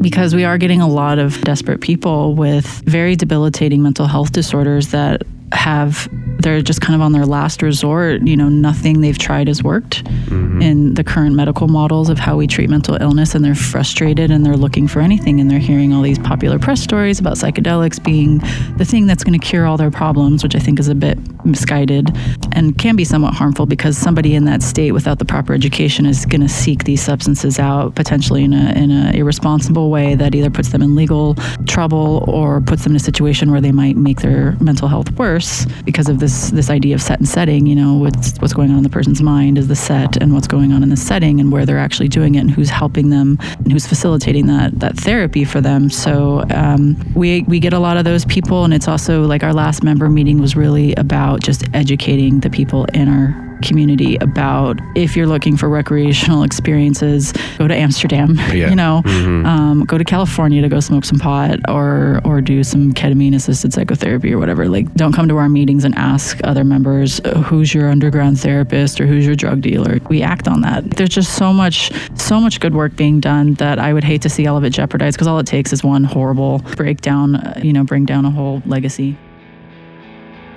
because 0.00 0.34
we 0.34 0.44
are 0.44 0.58
getting 0.58 0.80
a 0.80 0.88
lot 0.88 1.18
of 1.18 1.40
desperate 1.42 1.80
people 1.80 2.34
with 2.34 2.66
very 2.86 3.16
debilitating 3.16 3.82
mental 3.82 4.06
health 4.06 4.32
disorders 4.32 4.88
that 4.88 5.22
have 5.52 6.08
they're 6.44 6.62
just 6.62 6.80
kind 6.80 6.94
of 6.94 7.00
on 7.00 7.12
their 7.12 7.26
last 7.26 7.62
resort. 7.62 8.22
You 8.26 8.36
know, 8.36 8.48
nothing 8.48 9.00
they've 9.00 9.18
tried 9.18 9.48
has 9.48 9.62
worked 9.62 10.04
mm-hmm. 10.04 10.62
in 10.62 10.94
the 10.94 11.02
current 11.02 11.34
medical 11.34 11.68
models 11.68 12.10
of 12.10 12.18
how 12.18 12.36
we 12.36 12.46
treat 12.46 12.70
mental 12.70 12.96
illness, 13.00 13.34
and 13.34 13.44
they're 13.44 13.54
frustrated 13.54 14.30
and 14.30 14.44
they're 14.44 14.56
looking 14.56 14.86
for 14.86 15.00
anything, 15.00 15.40
and 15.40 15.50
they're 15.50 15.58
hearing 15.58 15.92
all 15.92 16.02
these 16.02 16.18
popular 16.18 16.58
press 16.58 16.80
stories 16.80 17.18
about 17.18 17.34
psychedelics 17.34 18.02
being 18.02 18.38
the 18.76 18.84
thing 18.84 19.06
that's 19.06 19.24
going 19.24 19.38
to 19.38 19.44
cure 19.44 19.66
all 19.66 19.76
their 19.76 19.90
problems, 19.90 20.42
which 20.42 20.54
I 20.54 20.58
think 20.58 20.78
is 20.78 20.88
a 20.88 20.94
bit 20.94 21.18
misguided 21.44 22.10
and 22.52 22.76
can 22.78 22.96
be 22.96 23.04
somewhat 23.04 23.34
harmful 23.34 23.66
because 23.66 23.96
somebody 23.96 24.34
in 24.34 24.44
that 24.44 24.62
state 24.62 24.92
without 24.92 25.18
the 25.18 25.24
proper 25.24 25.52
education 25.52 26.06
is 26.06 26.24
going 26.26 26.40
to 26.40 26.48
seek 26.48 26.84
these 26.84 27.02
substances 27.02 27.58
out 27.58 27.94
potentially 27.94 28.44
in 28.44 28.52
a 28.52 28.72
in 28.72 28.90
a 28.90 29.12
irresponsible 29.12 29.90
way 29.90 30.14
that 30.14 30.34
either 30.34 30.50
puts 30.50 30.70
them 30.70 30.82
in 30.82 30.94
legal 30.94 31.34
trouble 31.66 32.24
or 32.28 32.60
puts 32.60 32.84
them 32.84 32.92
in 32.92 32.96
a 32.96 33.00
situation 33.00 33.50
where 33.50 33.60
they 33.60 33.72
might 33.72 33.96
make 33.96 34.20
their 34.20 34.56
mental 34.60 34.88
health 34.88 35.10
worse 35.12 35.66
because 35.84 36.08
of 36.08 36.18
this 36.18 36.33
this 36.50 36.70
idea 36.70 36.94
of 36.94 37.02
set 37.02 37.18
and 37.18 37.28
setting. 37.28 37.66
You 37.66 37.76
know, 37.76 37.94
what's 37.94 38.36
what's 38.38 38.52
going 38.52 38.70
on 38.70 38.78
in 38.78 38.82
the 38.82 38.90
person's 38.90 39.22
mind 39.22 39.58
is 39.58 39.68
the 39.68 39.76
set, 39.76 40.16
and 40.16 40.32
what's 40.32 40.48
going 40.48 40.72
on 40.72 40.82
in 40.82 40.88
the 40.88 40.96
setting, 40.96 41.40
and 41.40 41.50
where 41.52 41.64
they're 41.66 41.78
actually 41.78 42.08
doing 42.08 42.34
it, 42.34 42.40
and 42.40 42.50
who's 42.50 42.70
helping 42.70 43.10
them, 43.10 43.38
and 43.58 43.72
who's 43.72 43.86
facilitating 43.86 44.46
that 44.46 44.78
that 44.80 44.96
therapy 44.96 45.44
for 45.44 45.60
them. 45.60 45.90
So 45.90 46.44
um, 46.50 46.96
we 47.14 47.42
we 47.42 47.58
get 47.60 47.72
a 47.72 47.78
lot 47.78 47.96
of 47.96 48.04
those 48.04 48.24
people, 48.24 48.64
and 48.64 48.74
it's 48.74 48.88
also 48.88 49.22
like 49.22 49.42
our 49.42 49.52
last 49.52 49.82
member 49.82 50.08
meeting 50.08 50.40
was 50.40 50.56
really 50.56 50.94
about 50.94 51.42
just 51.42 51.64
educating 51.74 52.40
the 52.40 52.50
people 52.50 52.84
in 52.94 53.08
our 53.08 53.53
community 53.64 54.16
about 54.16 54.78
if 54.94 55.16
you're 55.16 55.26
looking 55.26 55.56
for 55.56 55.68
recreational 55.68 56.42
experiences, 56.42 57.32
go 57.58 57.66
to 57.66 57.74
Amsterdam. 57.74 58.38
Yeah. 58.54 58.70
You 58.70 58.76
know, 58.76 59.02
mm-hmm. 59.04 59.46
um, 59.46 59.84
go 59.84 59.98
to 59.98 60.04
California 60.04 60.62
to 60.62 60.68
go 60.68 60.78
smoke 60.78 61.04
some 61.04 61.18
pot 61.18 61.58
or 61.68 62.20
or 62.24 62.40
do 62.40 62.62
some 62.62 62.92
ketamine 62.92 63.34
assisted 63.34 63.72
psychotherapy 63.72 64.32
or 64.32 64.38
whatever. 64.38 64.68
Like, 64.68 64.92
don't 64.94 65.12
come 65.12 65.28
to 65.28 65.36
our 65.38 65.48
meetings 65.48 65.84
and 65.84 65.92
ask 65.96 66.38
other 66.44 66.62
members 66.62 67.20
who's 67.46 67.74
your 67.74 67.90
underground 67.90 68.38
therapist 68.38 69.00
or 69.00 69.06
who's 69.06 69.26
your 69.26 69.34
drug 69.34 69.60
dealer. 69.60 69.98
We 70.08 70.22
act 70.22 70.46
on 70.46 70.60
that. 70.60 70.88
There's 70.90 71.08
just 71.08 71.36
so 71.36 71.52
much 71.52 71.90
so 72.16 72.38
much 72.38 72.60
good 72.60 72.74
work 72.74 72.94
being 72.94 73.18
done 73.18 73.54
that 73.54 73.80
I 73.80 73.92
would 73.92 74.04
hate 74.04 74.22
to 74.22 74.28
see 74.28 74.46
all 74.46 74.56
of 74.56 74.62
it 74.62 74.70
jeopardized 74.70 75.16
because 75.16 75.26
all 75.26 75.38
it 75.40 75.46
takes 75.46 75.72
is 75.72 75.82
one 75.82 76.04
horrible 76.04 76.58
breakdown. 76.76 77.36
Uh, 77.36 77.60
you 77.62 77.72
know, 77.72 77.82
bring 77.82 78.04
down 78.04 78.24
a 78.24 78.30
whole 78.30 78.62
legacy. 78.66 79.16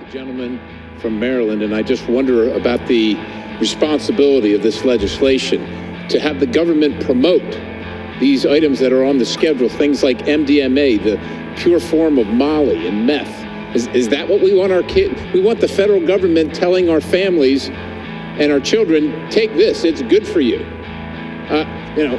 The 0.06 0.12
gentleman 0.12 0.60
from 1.00 1.20
Maryland, 1.20 1.62
and 1.62 1.76
I 1.76 1.82
just 1.82 2.08
wonder 2.08 2.52
about 2.54 2.86
the 2.88 3.16
responsibility 3.60 4.54
of 4.54 4.64
this 4.64 4.84
legislation 4.84 5.62
to 6.10 6.20
have 6.20 6.40
the 6.40 6.48
government 6.48 7.04
promote 7.04 7.44
these 8.20 8.46
items 8.46 8.80
that 8.80 8.92
are 8.92 9.04
on 9.04 9.18
the 9.18 9.26
schedule, 9.26 9.70
things 9.70 10.04
like 10.04 10.20
MDMA, 10.20 11.04
the 11.04 11.18
pure 11.58 11.80
form 11.80 12.18
of 12.18 12.28
Molly 12.28 12.88
and 12.88 13.06
meth. 13.06 13.46
Is, 13.76 13.88
is 13.88 14.10
that 14.10 14.28
what 14.28 14.42
we 14.42 14.58
want 14.58 14.72
our 14.72 14.84
kids? 14.84 15.22
We 15.34 15.42
want 15.42 15.60
the 15.60 15.68
federal 15.68 16.06
government 16.06 16.56
telling 16.56 16.90
our 16.90 17.02
families 17.02 17.70
and 17.70 18.52
our 18.52 18.60
children, 18.60 19.30
take 19.30 19.54
this, 19.54 19.84
it's 19.84 20.02
good 20.04 20.28
for 20.28 20.40
you. 20.40 20.60
Uh, 21.50 21.94
you 21.96 22.08
know, 22.08 22.18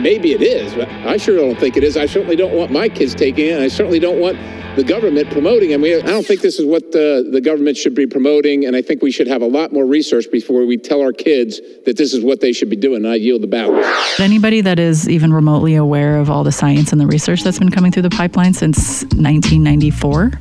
maybe 0.00 0.32
it 0.32 0.42
is, 0.42 0.74
but 0.74 0.88
I 0.88 1.16
sure 1.16 1.36
don't 1.36 1.58
think 1.58 1.76
it 1.76 1.84
is. 1.84 1.96
I 1.96 2.06
certainly 2.06 2.36
don't 2.36 2.54
want 2.54 2.70
my 2.70 2.88
kids 2.88 3.14
taking 3.14 3.46
it, 3.46 3.52
and 3.52 3.62
I 3.62 3.68
certainly 3.68 3.98
don't 3.98 4.20
want 4.20 4.38
the 4.76 4.84
government 4.84 5.30
promoting. 5.30 5.74
I 5.74 5.76
mean, 5.76 6.00
I 6.02 6.06
don't 6.06 6.26
think 6.26 6.40
this 6.40 6.58
is 6.58 6.66
what 6.66 6.92
the, 6.92 7.28
the 7.30 7.40
government 7.40 7.76
should 7.76 7.94
be 7.94 8.06
promoting, 8.06 8.64
and 8.64 8.74
I 8.74 8.82
think 8.82 9.02
we 9.02 9.10
should 9.10 9.26
have 9.26 9.42
a 9.42 9.46
lot 9.46 9.72
more 9.72 9.84
research 9.84 10.30
before 10.30 10.64
we 10.64 10.78
tell 10.78 11.00
our 11.00 11.12
kids 11.12 11.60
that 11.84 11.96
this 11.96 12.14
is 12.14 12.24
what 12.24 12.40
they 12.40 12.52
should 12.52 12.70
be 12.70 12.76
doing. 12.76 13.04
I 13.04 13.16
yield 13.16 13.42
the 13.42 13.46
balance. 13.46 13.86
Anybody 14.18 14.60
that 14.62 14.78
is 14.78 15.08
even 15.08 15.32
remotely 15.32 15.74
aware 15.74 16.16
of 16.18 16.30
all 16.30 16.44
the 16.44 16.52
science 16.52 16.92
and 16.92 17.00
the 17.00 17.06
research 17.06 17.42
that's 17.42 17.58
been 17.58 17.70
coming 17.70 17.92
through 17.92 18.02
the 18.02 18.10
pipeline 18.10 18.54
since 18.54 19.02
1994 19.14 20.32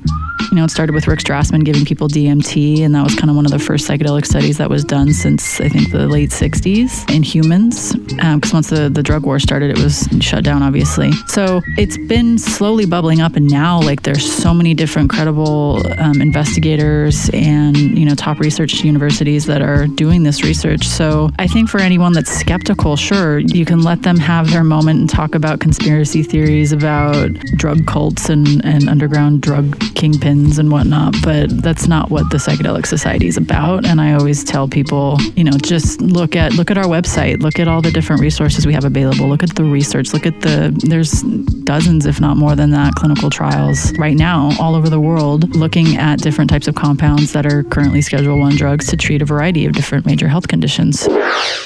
you 0.52 0.58
know, 0.58 0.66
it 0.66 0.72
started 0.72 0.94
with 0.94 1.08
Rick 1.08 1.20
Strassman 1.20 1.64
giving 1.64 1.86
people 1.86 2.08
DMT, 2.08 2.82
and 2.82 2.94
that 2.96 3.04
was 3.04 3.16
kind 3.16 3.30
of 3.30 3.36
one 3.36 3.46
of 3.46 3.52
the 3.52 3.60
first 3.60 3.88
psychedelic 3.88 4.26
studies 4.26 4.58
that 4.58 4.70
was 4.70 4.84
done 4.84 5.14
since 5.14 5.62
I 5.62 5.70
think 5.70 5.92
the 5.92 6.08
late 6.08 6.32
60s 6.32 7.10
in 7.14 7.24
humans. 7.24 7.96
Because 7.96 8.54
um, 8.54 8.58
once 8.58 8.70
the, 8.70 8.90
the 8.90 9.02
drug 9.02 9.26
war 9.26 9.40
started, 9.40 9.72
it 9.72 9.82
was 9.82 10.08
shut 10.20 10.44
down, 10.44 10.62
obviously. 10.62 11.12
So 11.28 11.62
it's 11.78 11.98
been 11.98 12.38
slowly 12.38 12.86
bubbling 12.86 13.22
up, 13.22 13.36
and 13.36 13.50
now 13.50 13.82
like 13.82 14.04
there's 14.04 14.30
so 14.30 14.54
many 14.54 14.74
different 14.74 15.10
credible 15.10 15.82
um, 16.00 16.22
investigators 16.22 17.30
and 17.34 17.78
you 17.78 18.06
know 18.06 18.16
top 18.16 18.40
research 18.40 18.84
universities 18.84 19.46
that 19.46 19.62
are 19.62 19.88
doing 19.88 20.24
this 20.24 20.44
research. 20.44 20.86
So 20.86 21.30
I 21.40 21.48
think 21.48 21.70
for 21.70 21.80
anyone 21.80 22.14
that's 22.14 22.32
skeptical, 22.32 22.96
sure, 22.96 23.40
you 23.40 23.66
can 23.66 23.84
let 23.84 24.04
them 24.04 24.18
have 24.18 24.52
their 24.52 24.64
moment 24.64 25.00
and 25.00 25.10
talk 25.10 25.36
about 25.36 25.60
conspiracy 25.60 26.24
theories 26.24 26.72
about 26.72 27.34
drug 27.56 27.86
cults 27.86 28.30
and, 28.30 28.64
and 28.66 28.90
underground 28.90 29.42
drug 29.42 29.80
kingpins 30.22 30.60
and 30.60 30.72
whatnot, 30.72 31.16
but 31.24 31.50
that's 31.62 31.88
not 31.88 32.10
what 32.10 32.30
the 32.30 32.38
psychedelic 32.38 32.86
society 32.86 33.28
is 33.28 33.38
about. 33.38 33.86
And 33.86 34.00
I 34.00 34.14
always 34.14 34.44
tell 34.44 34.68
people, 34.68 35.18
you 35.36 35.44
know, 35.44 35.58
just 35.58 36.02
look 36.02 36.36
at 36.36 36.54
look 36.54 36.72
at 36.72 36.78
our 36.78 36.86
website, 36.86 37.42
look 37.42 37.60
at 37.60 37.68
all 37.68 37.82
the 37.82 37.92
different 37.92 38.22
resources 38.22 38.66
we 38.66 38.74
have 38.74 38.86
available, 38.86 39.28
look 39.28 39.44
at 39.44 39.56
the 39.56 39.64
research, 39.64 40.14
look 40.14 40.26
at 40.26 40.42
the 40.42 40.72
there's 40.88 41.22
dozens, 41.64 42.06
if 42.06 42.20
not 42.20 42.38
more 42.38 42.56
than 42.56 42.72
that, 42.72 42.96
clinical 42.96 43.30
trials 43.30 43.98
right 43.98 44.16
now 44.16 44.52
all 44.60 44.76
over 44.76 44.90
the 44.90 45.00
world 45.00 45.56
looking 45.56 45.98
at 45.98 46.20
different 46.20 46.50
types 46.50 46.68
of 46.68 46.76
compounds 46.76 47.34
that 47.34 47.46
are 47.46 47.64
currently 47.64 48.02
Schedule 48.02 48.40
One 48.40 48.56
drugs 48.56 48.88
to 48.88 48.98
treat 48.98 49.22
a 49.22 49.26
variety 49.26 49.66
of 49.66 49.74
different 49.74 50.06
major 50.06 50.28
health 50.28 50.48
conditions. 50.48 51.08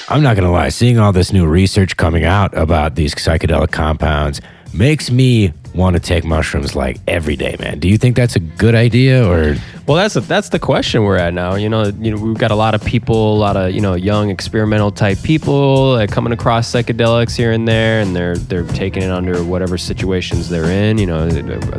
I'm 0.08 0.22
not 0.22 0.36
to 0.36 0.52
lie, 0.52 0.70
seeing 0.70 1.00
all 1.00 1.12
this 1.12 1.34
new 1.34 1.48
research 1.48 1.98
coming 1.98 2.24
out 2.24 2.56
about 2.56 2.96
these 2.96 3.16
psychedelic 3.16 3.72
compounds 3.72 4.42
makes 4.78 5.10
me 5.10 5.54
want 5.74 5.96
to 5.96 6.00
take 6.00 6.24
mushrooms 6.24 6.76
like 6.76 7.00
every 7.08 7.36
day, 7.36 7.56
man. 7.60 7.80
Do 7.80 7.88
you 7.88 7.98
think 7.98 8.16
that's 8.16 8.36
a 8.36 8.40
good 8.40 8.76
idea 8.76 9.28
or 9.28 9.56
Well, 9.88 9.98
that's 9.98 10.14
that's 10.28 10.50
the 10.50 10.60
question 10.60 11.04
we're 11.04 11.18
at 11.18 11.34
now. 11.34 11.56
You 11.56 11.70
know, 11.70 11.86
you 11.86 12.12
know, 12.12 12.22
we've 12.22 12.38
got 12.38 12.52
a 12.52 12.56
lot 12.56 12.76
of 12.76 12.84
people, 12.84 13.36
a 13.36 13.40
lot 13.40 13.58
of 13.58 13.72
you 13.72 13.82
know, 13.82 13.94
young 13.94 14.30
experimental 14.30 14.92
type 14.92 15.22
people 15.24 16.06
coming 16.08 16.34
across 16.34 16.72
psychedelics 16.72 17.36
here 17.36 17.52
and 17.52 17.68
there, 17.68 18.02
and 18.02 18.16
they're 18.16 18.38
they're 18.38 18.68
taking 18.68 19.04
it 19.04 19.12
under 19.12 19.44
whatever 19.44 19.78
situations 19.78 20.50
they're 20.50 20.66
in. 20.66 20.98
You 20.98 21.08
know, 21.08 21.24
are 21.24 21.30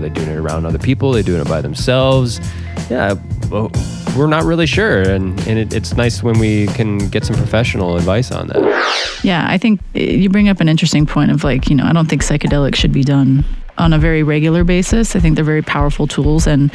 they 0.01 0.11
doing 0.11 0.29
it 0.29 0.37
around 0.37 0.67
other 0.67 0.79
people? 0.79 1.11
Are 1.11 1.15
they 1.15 1.23
doing 1.23 1.41
it 1.41 1.49
by 1.49 1.61
themselves? 1.61 2.41
Yeah, 2.91 3.15
well, 3.51 3.71
we're 4.17 4.27
not 4.27 4.45
really 4.45 4.67
sure, 4.67 5.03
and 5.03 5.39
and 5.47 5.59
it, 5.59 5.75
it's 5.75 5.97
nice 5.97 6.23
when 6.23 6.39
we 6.39 6.67
can 6.69 6.99
get 7.11 7.25
some 7.25 7.37
professional 7.37 7.97
advice 7.97 8.31
on 8.31 8.49
that. 8.49 9.21
Yeah, 9.23 9.47
I 9.49 9.59
think 9.59 9.81
uh, 9.95 10.01
you 10.01 10.29
bring 10.29 10.49
up 10.49 10.61
an 10.61 10.69
interesting 10.69 11.07
point 11.07 11.31
of 11.31 11.45
like, 11.45 11.69
you 11.69 11.75
know, 11.77 11.85
I 11.85 11.93
don't 11.93 12.09
think 12.09 12.23
psychedelics 12.23 12.77
should 12.77 12.93
be 12.93 13.03
done 13.03 13.45
on 13.79 13.93
a 13.93 13.99
very 13.99 14.23
regular 14.23 14.65
basis. 14.65 15.17
I 15.17 15.21
think 15.21 15.35
they're 15.35 15.45
very 15.45 15.63
powerful 15.63 16.07
tools 16.07 16.47
and 16.47 16.73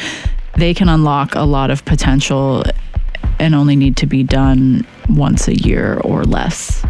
they 0.55 0.73
can 0.73 0.89
unlock 0.89 1.35
a 1.35 1.41
lot 1.43 1.71
of 1.71 1.85
potential 1.85 2.63
and 3.39 3.55
only 3.55 3.75
need 3.75 3.97
to 3.97 4.05
be 4.05 4.23
done 4.23 4.85
once 5.09 5.47
a 5.47 5.55
year 5.55 5.99
or 6.03 6.23
less. 6.23 6.83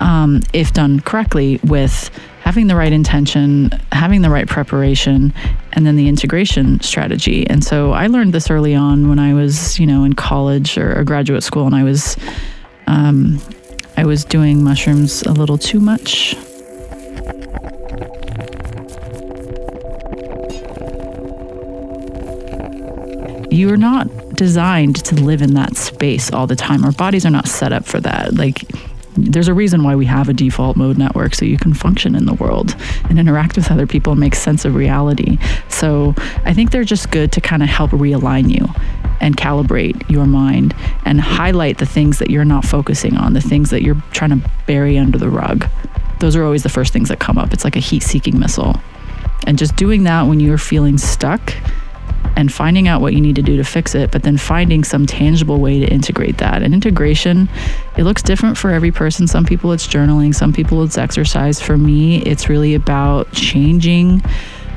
Um, 0.00 0.40
if 0.52 0.72
done 0.72 1.00
correctly 1.00 1.60
with 1.62 2.10
having 2.52 2.66
the 2.66 2.76
right 2.76 2.92
intention, 2.92 3.70
having 3.92 4.20
the 4.20 4.28
right 4.28 4.46
preparation, 4.46 5.32
and 5.72 5.86
then 5.86 5.96
the 5.96 6.06
integration 6.06 6.78
strategy. 6.82 7.48
And 7.48 7.64
so 7.64 7.92
I 7.92 8.08
learned 8.08 8.34
this 8.34 8.50
early 8.50 8.74
on 8.74 9.08
when 9.08 9.18
I 9.18 9.32
was, 9.32 9.78
you 9.78 9.86
know, 9.86 10.04
in 10.04 10.12
college 10.12 10.76
or, 10.76 11.02
graduate 11.02 11.42
school, 11.42 11.64
and 11.64 11.74
I 11.74 11.82
was, 11.82 12.14
um, 12.88 13.40
I 13.96 14.04
was 14.04 14.26
doing 14.26 14.62
mushrooms 14.62 15.22
a 15.22 15.32
little 15.32 15.56
too 15.56 15.80
much. 15.80 16.34
You're 23.50 23.78
not 23.78 24.08
designed 24.34 24.96
to 25.06 25.14
live 25.14 25.40
in 25.40 25.54
that 25.54 25.78
space 25.78 26.30
all 26.30 26.46
the 26.46 26.56
time. 26.56 26.84
Our 26.84 26.92
bodies 26.92 27.24
are 27.24 27.30
not 27.30 27.48
set 27.48 27.72
up 27.72 27.86
for 27.86 27.98
that. 28.00 28.34
Like, 28.34 28.66
there's 29.16 29.48
a 29.48 29.54
reason 29.54 29.82
why 29.82 29.94
we 29.94 30.06
have 30.06 30.28
a 30.28 30.32
default 30.32 30.76
mode 30.76 30.98
network 30.98 31.34
so 31.34 31.44
you 31.44 31.58
can 31.58 31.74
function 31.74 32.14
in 32.14 32.26
the 32.26 32.34
world 32.34 32.74
and 33.08 33.18
interact 33.18 33.56
with 33.56 33.70
other 33.70 33.86
people 33.86 34.12
and 34.12 34.20
make 34.20 34.34
sense 34.34 34.64
of 34.64 34.74
reality. 34.74 35.38
So 35.68 36.14
I 36.44 36.54
think 36.54 36.70
they're 36.70 36.84
just 36.84 37.10
good 37.10 37.32
to 37.32 37.40
kind 37.40 37.62
of 37.62 37.68
help 37.68 37.90
realign 37.90 38.50
you 38.50 38.66
and 39.20 39.36
calibrate 39.36 40.08
your 40.10 40.26
mind 40.26 40.74
and 41.04 41.20
highlight 41.20 41.78
the 41.78 41.86
things 41.86 42.18
that 42.18 42.30
you're 42.30 42.44
not 42.44 42.64
focusing 42.64 43.16
on, 43.16 43.34
the 43.34 43.40
things 43.40 43.70
that 43.70 43.82
you're 43.82 44.02
trying 44.12 44.30
to 44.30 44.50
bury 44.66 44.98
under 44.98 45.18
the 45.18 45.30
rug. 45.30 45.66
Those 46.18 46.34
are 46.36 46.44
always 46.44 46.62
the 46.62 46.68
first 46.68 46.92
things 46.92 47.08
that 47.08 47.20
come 47.20 47.38
up. 47.38 47.52
It's 47.52 47.64
like 47.64 47.76
a 47.76 47.80
heat 47.80 48.02
seeking 48.02 48.38
missile. 48.38 48.76
And 49.46 49.58
just 49.58 49.76
doing 49.76 50.04
that 50.04 50.22
when 50.22 50.40
you're 50.40 50.58
feeling 50.58 50.98
stuck 50.98 51.52
and 52.36 52.52
finding 52.52 52.88
out 52.88 53.00
what 53.00 53.12
you 53.12 53.20
need 53.20 53.36
to 53.36 53.42
do 53.42 53.56
to 53.56 53.64
fix 53.64 53.94
it, 53.94 54.10
but 54.10 54.22
then 54.22 54.36
finding 54.36 54.84
some 54.84 55.06
tangible 55.06 55.58
way 55.60 55.80
to 55.80 55.86
integrate 55.86 56.38
that. 56.38 56.62
And 56.62 56.74
integration, 56.74 57.48
it 57.96 58.04
looks 58.04 58.22
different 58.22 58.56
for 58.56 58.70
every 58.70 58.90
person. 58.90 59.26
Some 59.26 59.44
people 59.44 59.72
it's 59.72 59.86
journaling, 59.86 60.34
some 60.34 60.52
people 60.52 60.82
it's 60.82 60.98
exercise. 60.98 61.60
For 61.60 61.76
me, 61.76 62.22
it's 62.22 62.48
really 62.48 62.74
about 62.74 63.32
changing 63.32 64.22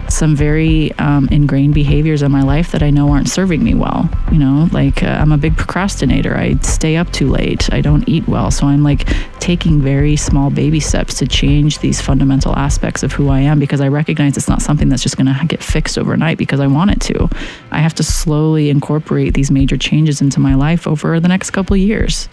some 0.09 0.35
very 0.35 0.91
um, 0.93 1.27
ingrained 1.31 1.73
behaviors 1.73 2.21
in 2.21 2.31
my 2.31 2.41
life 2.41 2.71
that 2.71 2.83
I 2.83 2.89
know 2.89 3.09
aren't 3.09 3.29
serving 3.29 3.63
me 3.63 3.73
well. 3.73 4.09
You 4.31 4.39
know, 4.39 4.69
like 4.71 5.03
uh, 5.03 5.07
I'm 5.07 5.31
a 5.31 5.37
big 5.37 5.57
procrastinator. 5.57 6.35
I 6.35 6.55
stay 6.59 6.95
up 6.95 7.11
too 7.11 7.29
late. 7.29 7.71
I 7.73 7.81
don't 7.81 8.07
eat 8.07 8.27
well. 8.27 8.51
So 8.51 8.67
I'm 8.67 8.83
like 8.83 9.07
taking 9.39 9.81
very 9.81 10.15
small 10.15 10.49
baby 10.49 10.79
steps 10.79 11.15
to 11.19 11.27
change 11.27 11.79
these 11.79 12.01
fundamental 12.01 12.55
aspects 12.55 13.03
of 13.03 13.13
who 13.13 13.29
I 13.29 13.39
am 13.39 13.59
because 13.59 13.81
I 13.81 13.87
recognize 13.87 14.37
it's 14.37 14.47
not 14.47 14.61
something 14.61 14.89
that's 14.89 15.03
just 15.03 15.17
going 15.17 15.27
to 15.27 15.45
get 15.45 15.63
fixed 15.63 15.97
overnight 15.97 16.37
because 16.37 16.59
I 16.59 16.67
want 16.67 16.91
it 16.91 17.01
to. 17.01 17.29
I 17.71 17.79
have 17.79 17.93
to 17.95 18.03
slowly 18.03 18.69
incorporate 18.69 19.33
these 19.33 19.51
major 19.51 19.77
changes 19.77 20.21
into 20.21 20.39
my 20.39 20.55
life 20.55 20.87
over 20.87 21.19
the 21.19 21.27
next 21.27 21.51
couple 21.51 21.75
years. 21.77 22.29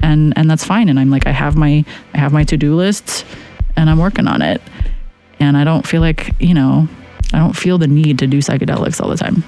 And 0.00 0.34
and 0.36 0.50
that's 0.50 0.62
fine 0.62 0.90
and 0.90 1.00
I'm 1.00 1.10
like 1.10 1.26
I 1.26 1.30
have 1.30 1.56
my 1.56 1.82
I 2.12 2.18
have 2.18 2.30
my 2.30 2.44
to-do 2.44 2.74
lists 2.74 3.24
and 3.76 3.88
I'm 3.88 3.98
working 3.98 4.26
on 4.26 4.42
it. 4.42 4.60
And 5.38 5.56
I 5.56 5.64
don't 5.64 5.86
feel 5.86 6.00
like, 6.00 6.34
you 6.40 6.54
know, 6.54 6.88
I 7.32 7.38
don't 7.38 7.56
feel 7.56 7.78
the 7.78 7.88
need 7.88 8.18
to 8.20 8.26
do 8.26 8.38
psychedelics 8.38 9.00
all 9.00 9.08
the 9.08 9.16
time. 9.16 9.44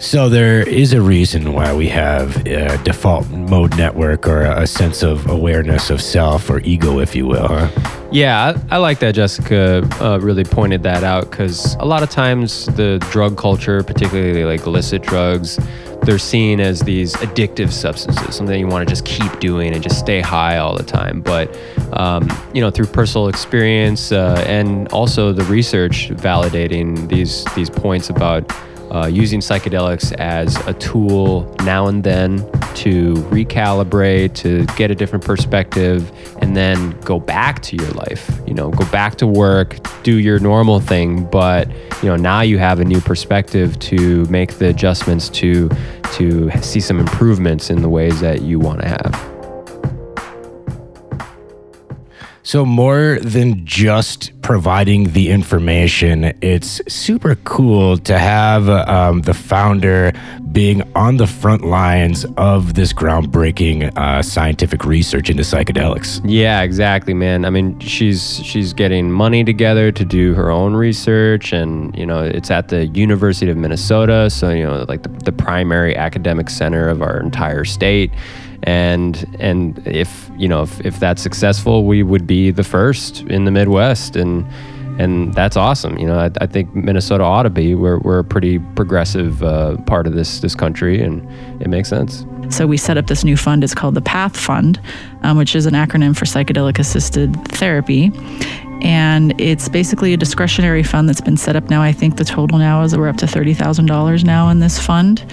So 0.00 0.28
there 0.28 0.66
is 0.66 0.92
a 0.92 1.02
reason 1.02 1.52
why 1.52 1.74
we 1.74 1.88
have 1.88 2.46
a 2.46 2.78
default 2.84 3.28
mode 3.30 3.76
network 3.76 4.28
or 4.28 4.42
a 4.42 4.64
sense 4.64 5.02
of 5.02 5.28
awareness 5.28 5.90
of 5.90 6.00
self 6.00 6.48
or 6.48 6.60
ego, 6.60 7.00
if 7.00 7.16
you 7.16 7.26
will, 7.26 7.48
huh? 7.48 7.68
Yeah, 8.12 8.54
I, 8.70 8.76
I 8.76 8.78
like 8.78 9.00
that 9.00 9.16
Jessica 9.16 9.86
uh, 10.00 10.20
really 10.20 10.44
pointed 10.44 10.84
that 10.84 11.02
out 11.02 11.30
because 11.30 11.74
a 11.80 11.84
lot 11.84 12.04
of 12.04 12.10
times 12.10 12.66
the 12.66 13.04
drug 13.10 13.36
culture, 13.36 13.82
particularly 13.82 14.44
like 14.44 14.64
illicit 14.66 15.02
drugs, 15.02 15.58
they're 16.02 16.18
seen 16.18 16.60
as 16.60 16.80
these 16.80 17.14
addictive 17.16 17.70
substances, 17.70 18.36
something 18.36 18.58
you 18.58 18.66
want 18.66 18.86
to 18.86 18.90
just 18.92 19.04
keep 19.04 19.40
doing 19.40 19.74
and 19.74 19.82
just 19.82 19.98
stay 19.98 20.20
high 20.20 20.58
all 20.58 20.76
the 20.76 20.82
time. 20.82 21.20
But 21.20 21.58
um, 21.92 22.28
you 22.52 22.60
know, 22.60 22.70
through 22.70 22.86
personal 22.86 23.28
experience 23.28 24.12
uh, 24.12 24.42
and 24.46 24.88
also 24.88 25.32
the 25.32 25.44
research 25.44 26.10
validating 26.10 27.08
these 27.08 27.44
these 27.56 27.70
points 27.70 28.10
about 28.10 28.50
uh, 28.90 29.06
using 29.06 29.40
psychedelics 29.40 30.12
as 30.14 30.56
a 30.66 30.72
tool 30.74 31.54
now 31.64 31.88
and 31.88 32.02
then 32.02 32.38
to 32.76 33.14
recalibrate, 33.30 34.34
to 34.34 34.64
get 34.76 34.90
a 34.90 34.94
different 34.94 35.24
perspective, 35.24 36.10
and 36.40 36.56
then 36.56 36.98
go 37.00 37.18
back 37.18 37.60
to 37.62 37.76
your 37.76 37.90
life. 37.90 38.30
You 38.46 38.54
know, 38.54 38.70
go 38.70 38.84
back 38.90 39.16
to 39.16 39.26
work, 39.26 39.76
do 40.02 40.18
your 40.18 40.38
normal 40.38 40.80
thing, 40.80 41.24
but 41.24 41.68
you 42.02 42.08
know 42.08 42.16
now 42.16 42.40
you 42.40 42.58
have 42.58 42.80
a 42.80 42.84
new 42.84 43.00
perspective 43.00 43.78
to 43.80 44.24
make 44.26 44.58
the 44.58 44.68
adjustments 44.68 45.28
to 45.30 45.68
to 46.12 46.50
see 46.62 46.80
some 46.80 46.98
improvements 46.98 47.70
in 47.70 47.82
the 47.82 47.88
ways 47.88 48.20
that 48.20 48.42
you 48.42 48.58
want 48.58 48.80
to 48.80 48.88
have. 48.88 49.38
So, 52.48 52.64
more 52.64 53.18
than 53.20 53.66
just 53.66 54.40
providing 54.40 55.12
the 55.12 55.28
information, 55.28 56.32
it's 56.40 56.80
super 56.90 57.34
cool 57.34 57.98
to 57.98 58.18
have 58.18 58.70
um, 58.70 59.20
the 59.20 59.34
founder 59.34 60.14
being 60.52 60.82
on 60.94 61.16
the 61.16 61.26
front 61.26 61.64
lines 61.64 62.24
of 62.36 62.74
this 62.74 62.92
groundbreaking 62.92 63.96
uh, 63.96 64.22
scientific 64.22 64.84
research 64.84 65.30
into 65.30 65.42
psychedelics. 65.42 66.20
Yeah, 66.24 66.62
exactly, 66.62 67.14
man. 67.14 67.44
I 67.44 67.50
mean, 67.50 67.78
she's 67.80 68.40
she's 68.44 68.72
getting 68.72 69.10
money 69.10 69.44
together 69.44 69.92
to 69.92 70.04
do 70.04 70.34
her 70.34 70.50
own 70.50 70.74
research, 70.74 71.52
and 71.52 71.96
you 71.96 72.06
know, 72.06 72.22
it's 72.22 72.50
at 72.50 72.68
the 72.68 72.86
University 72.86 73.50
of 73.50 73.56
Minnesota, 73.56 74.30
so 74.30 74.50
you 74.50 74.64
know, 74.64 74.84
like 74.88 75.02
the, 75.02 75.08
the 75.08 75.32
primary 75.32 75.96
academic 75.96 76.50
center 76.50 76.88
of 76.88 77.02
our 77.02 77.20
entire 77.20 77.64
state 77.64 78.10
and 78.64 79.24
and 79.38 79.86
if 79.86 80.30
you 80.36 80.48
know 80.48 80.62
if, 80.62 80.84
if 80.84 80.98
that's 80.98 81.22
successful 81.22 81.84
we 81.84 82.02
would 82.02 82.26
be 82.26 82.50
the 82.50 82.64
first 82.64 83.20
in 83.22 83.44
the 83.44 83.52
midwest 83.52 84.16
and 84.16 84.44
and 84.98 85.32
that's 85.34 85.56
awesome. 85.56 85.98
You 85.98 86.06
know 86.06 86.18
i, 86.18 86.30
I 86.40 86.46
think 86.46 86.74
minnesota 86.74 87.24
ought 87.24 87.44
to 87.44 87.50
be. 87.50 87.74
We're, 87.74 87.98
we're 87.98 88.18
a 88.18 88.24
pretty 88.24 88.58
progressive 88.58 89.42
uh, 89.42 89.76
part 89.82 90.06
of 90.06 90.14
this 90.14 90.40
this 90.40 90.54
country 90.54 91.02
and 91.02 91.26
it 91.62 91.68
makes 91.68 91.88
sense. 91.88 92.24
So 92.50 92.66
we 92.66 92.78
set 92.78 92.96
up 92.96 93.06
this 93.06 93.24
new 93.24 93.36
fund. 93.36 93.62
It's 93.62 93.74
called 93.74 93.94
the 93.94 94.00
path 94.00 94.36
fund 94.36 94.80
um, 95.22 95.36
which 95.36 95.54
is 95.54 95.66
an 95.66 95.74
acronym 95.74 96.16
for 96.16 96.24
psychedelic 96.24 96.78
assisted 96.78 97.34
therapy. 97.48 98.12
And 98.80 99.38
it's 99.40 99.68
basically 99.68 100.14
a 100.14 100.16
discretionary 100.16 100.84
fund 100.84 101.08
that's 101.08 101.20
been 101.20 101.36
set 101.36 101.56
up 101.56 101.68
now. 101.68 101.82
I 101.82 101.92
think 101.92 102.16
the 102.16 102.24
total 102.24 102.58
now 102.58 102.82
is 102.82 102.96
we're 102.96 103.08
up 103.08 103.16
to 103.16 103.26
$30000 103.26 104.24
now 104.24 104.48
in 104.50 104.60
this 104.60 104.78
fund 104.78 105.24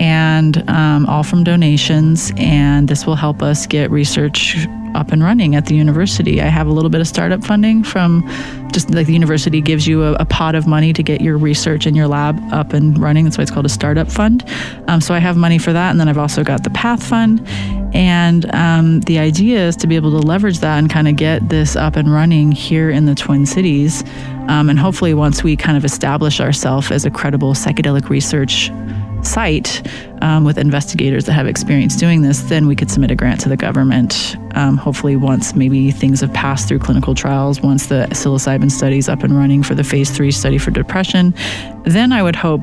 and 0.00 0.68
um, 0.68 1.06
all 1.06 1.22
from 1.22 1.44
donations. 1.44 2.32
And 2.36 2.88
this 2.88 3.06
will 3.06 3.16
help 3.16 3.42
us 3.42 3.66
get 3.66 3.90
research 3.90 4.66
up 4.96 5.12
and 5.12 5.22
running 5.22 5.54
at 5.54 5.66
the 5.66 5.74
university. 5.74 6.40
I 6.40 6.46
have 6.46 6.66
a 6.66 6.72
little 6.72 6.90
bit 6.90 7.00
of 7.00 7.06
startup 7.06 7.44
funding 7.44 7.84
from 7.84 8.26
just 8.72 8.90
like 8.90 9.06
the 9.06 9.12
university 9.12 9.60
gives 9.60 9.86
you 9.86 10.02
a, 10.02 10.14
a 10.14 10.24
pot 10.24 10.54
of 10.54 10.66
money 10.66 10.92
to 10.92 11.02
get 11.02 11.20
your 11.20 11.36
research 11.36 11.86
and 11.86 11.96
your 11.96 12.08
lab 12.08 12.40
up 12.52 12.72
and 12.72 12.98
running. 12.98 13.24
That's 13.24 13.38
why 13.38 13.42
it's 13.42 13.50
called 13.50 13.66
a 13.66 13.70
startup 13.70 14.10
fund. 14.10 14.44
Um, 14.88 15.00
so 15.00 15.14
I 15.14 15.18
have 15.18 15.36
money 15.36 15.58
for 15.58 15.72
that. 15.72 15.90
And 15.90 16.00
then 16.00 16.08
I've 16.08 16.18
also 16.18 16.42
got 16.42 16.64
the 16.64 16.70
Path 16.70 17.02
Fund. 17.02 17.46
And 17.94 18.52
um, 18.54 19.00
the 19.02 19.18
idea 19.18 19.66
is 19.68 19.76
to 19.76 19.86
be 19.86 19.96
able 19.96 20.10
to 20.18 20.26
leverage 20.26 20.58
that 20.60 20.78
and 20.78 20.90
kind 20.90 21.08
of 21.08 21.16
get 21.16 21.48
this 21.48 21.76
up 21.76 21.96
and 21.96 22.12
running 22.12 22.52
here 22.52 22.90
in 22.90 23.06
the 23.06 23.14
Twin 23.14 23.46
Cities. 23.46 24.02
Um, 24.48 24.68
and 24.70 24.78
hopefully, 24.78 25.14
once 25.14 25.42
we 25.42 25.56
kind 25.56 25.76
of 25.76 25.84
establish 25.84 26.40
ourselves 26.40 26.90
as 26.90 27.04
a 27.04 27.10
credible 27.10 27.54
psychedelic 27.54 28.08
research 28.08 28.70
site 29.26 29.82
um, 30.22 30.44
with 30.44 30.58
investigators 30.58 31.24
that 31.26 31.32
have 31.32 31.46
experience 31.46 31.96
doing 31.96 32.22
this, 32.22 32.40
then 32.42 32.66
we 32.66 32.76
could 32.76 32.90
submit 32.90 33.10
a 33.10 33.14
grant 33.14 33.40
to 33.42 33.48
the 33.48 33.56
government. 33.56 34.36
Um, 34.54 34.76
hopefully, 34.76 35.16
once 35.16 35.54
maybe 35.54 35.90
things 35.90 36.20
have 36.20 36.32
passed 36.32 36.68
through 36.68 36.78
clinical 36.78 37.14
trials, 37.14 37.60
once 37.60 37.86
the 37.86 38.06
psilocybin 38.10 38.70
study 38.70 38.98
is 38.98 39.08
up 39.08 39.22
and 39.22 39.36
running 39.36 39.62
for 39.62 39.74
the 39.74 39.84
phase 39.84 40.10
three 40.10 40.30
study 40.30 40.58
for 40.58 40.70
depression, 40.70 41.34
then 41.84 42.12
I 42.12 42.22
would 42.22 42.36
hope 42.36 42.62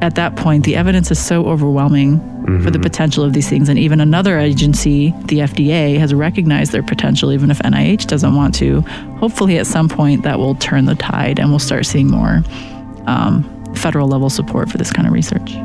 at 0.00 0.14
that 0.14 0.36
point 0.36 0.64
the 0.64 0.76
evidence 0.76 1.10
is 1.10 1.18
so 1.18 1.46
overwhelming 1.46 2.20
for 2.62 2.70
the 2.70 2.78
potential 2.78 3.24
of 3.24 3.34
these 3.34 3.48
things. 3.48 3.68
And 3.68 3.78
even 3.78 4.00
another 4.00 4.38
agency, 4.38 5.10
the 5.26 5.40
FDA, 5.40 5.98
has 5.98 6.14
recognized 6.14 6.72
their 6.72 6.82
potential, 6.82 7.32
even 7.32 7.50
if 7.50 7.58
NIH 7.58 8.06
doesn't 8.06 8.34
want 8.34 8.54
to. 8.56 8.80
Hopefully, 9.20 9.58
at 9.58 9.66
some 9.66 9.88
point, 9.88 10.22
that 10.22 10.38
will 10.38 10.54
turn 10.54 10.86
the 10.86 10.94
tide 10.94 11.38
and 11.38 11.50
we'll 11.50 11.58
start 11.58 11.84
seeing 11.84 12.08
more 12.08 12.42
um, 13.06 13.57
federal 13.78 14.08
level 14.08 14.30
support 14.30 14.70
for 14.70 14.78
this 14.78 14.92
kind 14.92 15.06
of 15.06 15.12
research. 15.12 15.56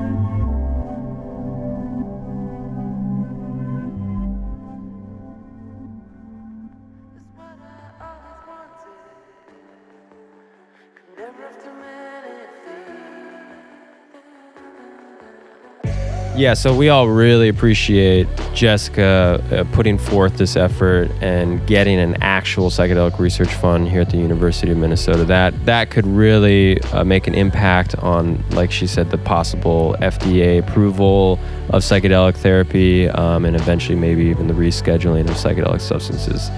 Yeah, 16.36 16.56
so 16.56 16.76
we 16.76 16.89
all 16.89 17.10
really 17.10 17.48
appreciate 17.48 18.28
Jessica 18.56 19.39
uh, 19.52 19.63
putting 19.72 20.00
forth 20.00 20.36
this 20.36 20.56
effort 20.56 21.12
and 21.22 21.65
getting 21.67 22.00
an 22.00 22.17
actual 22.24 22.72
psychedelic 22.72 23.19
research 23.19 23.54
fund 23.54 23.88
here 23.88 24.02
at 24.02 24.10
the 24.10 24.17
University 24.17 24.72
of 24.72 24.80
Minnesota. 24.80 25.26
That 25.26 25.54
that 25.67 25.91
could 25.91 26.08
really 26.08 26.82
uh, 26.86 27.04
make 27.04 27.28
an 27.28 27.36
impact 27.36 27.93
on, 28.00 28.43
like 28.50 28.72
she 28.72 28.88
said, 28.88 29.12
the 29.12 29.17
possible 29.19 29.96
FDA 30.00 30.58
approval 30.58 31.34
of 31.69 31.84
psychedelic 31.84 32.36
therapy, 32.38 33.08
um, 33.10 33.46
and 33.46 33.56
eventually 33.56 33.96
maybe 33.96 34.24
even 34.24 34.48
the 34.48 34.56
rescheduling 34.56 35.30
of 35.30 35.36
psychedelic 35.36 35.82
substances. 35.82 36.50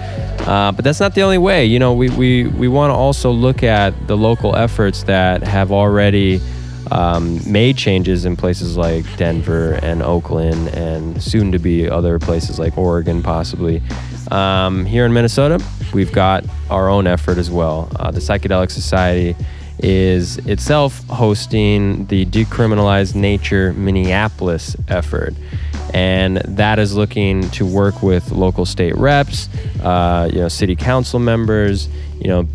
Uh, 0.48 0.72
but 0.74 0.86
that's 0.86 1.02
not 1.02 1.16
the 1.16 1.22
only 1.22 1.38
way. 1.38 1.66
You 1.66 1.80
know, 1.80 1.92
we 1.94 2.10
we 2.12 2.48
we 2.48 2.70
want 2.70 2.92
to 2.92 2.96
also 2.96 3.30
look 3.30 3.62
at 3.62 4.08
the 4.08 4.16
local 4.16 4.56
efforts 4.56 5.04
that 5.04 5.44
have 5.44 5.74
already 5.74 6.40
um, 6.92 7.40
made 7.52 7.78
changes 7.78 8.26
in 8.26 8.36
places 8.36 8.78
like 8.78 9.06
Denver 9.18 9.74
and 9.82 10.02
Oakland, 10.02 10.70
and 10.70 11.22
soon 11.22 11.52
to 11.52 11.60
be 11.60 11.90
other 11.90 12.20
places 12.20 12.60
like 12.60 12.78
Oregon, 12.78 13.22
possibly. 13.22 13.82
Um, 14.32 14.86
here 14.86 15.06
in 15.06 15.14
Minnesota, 15.14 15.64
we've 15.94 16.12
got 16.12 16.44
our 16.70 16.90
own 16.90 17.08
effort 17.08 17.38
as 17.38 17.52
well. 17.52 17.90
Uh, 17.96 18.12
the 18.12 18.20
Psychedelic 18.20 18.72
Society 18.72 19.36
is 19.80 20.38
itself 20.48 21.04
hosting 21.08 22.06
the 22.08 22.26
Decriminalized 22.26 23.16
Nature 23.16 23.74
Minneapolis 23.74 24.76
effort. 24.88 25.34
And 25.94 26.38
that 26.38 26.80
is 26.80 26.96
looking 26.96 27.50
to 27.52 27.66
work 27.66 28.02
with 28.02 28.32
local 28.32 28.66
state 28.66 28.96
reps, 28.96 29.48
uh, 29.82 30.30
you 30.32 30.40
know, 30.40 30.48
city 30.48 30.76
council 30.76 31.20
members, 31.20 31.88
you 32.20 32.28
know, 32.28 32.48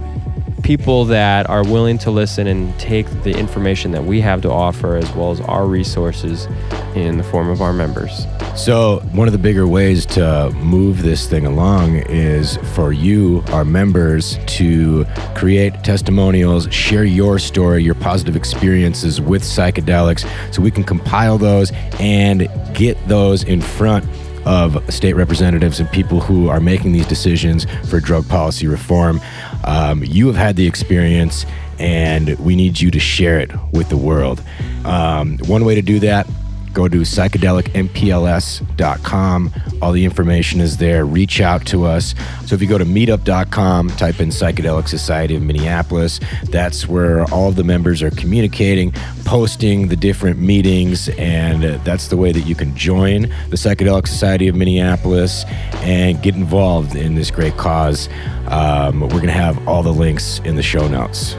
people 0.63 1.05
that 1.07 1.49
are 1.49 1.65
willing 1.65 1.99
to 1.99 2.11
listen 2.11 2.47
and 2.47 2.79
take 2.79 3.09
the 3.23 3.31
information 3.31 3.93
that 3.93 4.05
we 4.05 4.21
have 4.21 4.41
to 4.43 4.51
offer 4.51 4.97
as 4.97 5.11
well 5.15 5.31
as 5.31 5.41
our 5.43 5.67
resources 5.67 6.47
in 6.95 7.17
the 7.17 7.25
form 7.25 7.49
of 7.49 7.61
our 7.63 7.73
members. 7.73 8.27
So, 8.57 9.01
one 9.13 9.29
of 9.29 9.33
the 9.33 9.39
bigger 9.39 9.67
ways 9.67 10.05
to 10.07 10.51
move 10.51 11.03
this 11.03 11.29
thing 11.29 11.47
along 11.47 11.97
is 12.09 12.57
for 12.75 12.93
you, 12.93 13.43
our 13.49 13.65
members, 13.65 14.39
to 14.47 15.07
create 15.35 15.85
testimonials, 15.85 16.73
share 16.73 17.05
your 17.05 17.39
story, 17.39 17.83
your 17.83 17.95
positive 17.95 18.37
experiences 18.37 19.21
with 19.21 19.43
psychedelics, 19.43 20.27
so 20.53 20.63
we 20.63 20.71
can 20.71 20.85
compile 20.85 21.39
those 21.39 21.73
and 21.99 22.49
get 22.75 22.97
those 23.09 23.45
in 23.45 23.61
front 23.61 24.05
of 24.45 24.93
state 24.93 25.15
representatives 25.15 25.81
and 25.81 25.91
people 25.91 26.21
who 26.21 26.49
are 26.49 26.61
making 26.61 26.93
these 26.93 27.07
decisions 27.07 27.67
for 27.89 28.01
drug 28.01 28.29
policy 28.29 28.67
reform. 28.67 29.21
Um, 29.65 30.03
you 30.05 30.27
have 30.27 30.37
had 30.37 30.57
the 30.57 30.67
experience, 30.67 31.47
and 31.79 32.39
we 32.39 32.57
need 32.57 32.81
you 32.81 32.91
to 32.91 33.01
share 33.01 33.39
it 33.39 33.51
with 33.73 33.89
the 33.89 33.97
world. 33.97 34.43
Um, 34.85 35.39
one 35.47 35.65
way 35.65 35.75
to 35.75 35.83
do 35.83 35.99
that 36.01 36.27
go 36.73 36.89
to 36.89 36.99
psychedelicmpls.com. 36.99 39.51
All 39.83 39.93
the 39.93 40.05
information 40.05 40.61
is 40.61 40.77
there. 40.77 41.05
Reach 41.05 41.41
out 41.41 41.67
to 41.67 41.85
us. 41.85 42.15
So 42.47 42.55
if 42.55 42.63
you 42.63 42.69
go 42.69 42.79
to 42.79 42.85
meetup.com, 42.85 43.89
type 43.91 44.21
in 44.21 44.31
Psychedelic 44.31 44.89
Society 44.89 45.37
of 45.37 45.43
Minneapolis, 45.43 46.21
that's 46.45 46.89
where 46.89 47.25
all 47.33 47.49
of 47.49 47.57
the 47.57 47.65
members 47.65 48.03
are 48.03 48.11
communicating, 48.11 48.93
posting 49.25 49.89
the 49.89 49.97
different 49.97 50.39
meetings, 50.39 51.09
and 51.11 51.63
that's 51.85 52.09
the 52.09 52.17
way 52.17 52.33
that 52.33 52.43
you 52.43 52.55
can 52.55 52.77
join 52.77 53.23
the 53.23 53.57
Psychedelic 53.57 54.07
Society 54.07 54.49
of 54.49 54.55
Minneapolis 54.55 55.45
and 55.83 56.23
get 56.23 56.35
involved 56.35 56.97
in 56.97 57.15
this 57.15 57.31
great 57.31 57.57
cause. 57.57 58.09
Um, 58.49 59.01
we're 59.01 59.09
going 59.09 59.27
to 59.27 59.33
have 59.33 59.69
all 59.69 59.83
the 59.83 59.93
links 59.93 60.41
in 60.41 60.57
the 60.57 60.63
show 60.63 60.89
notes. 60.89 61.37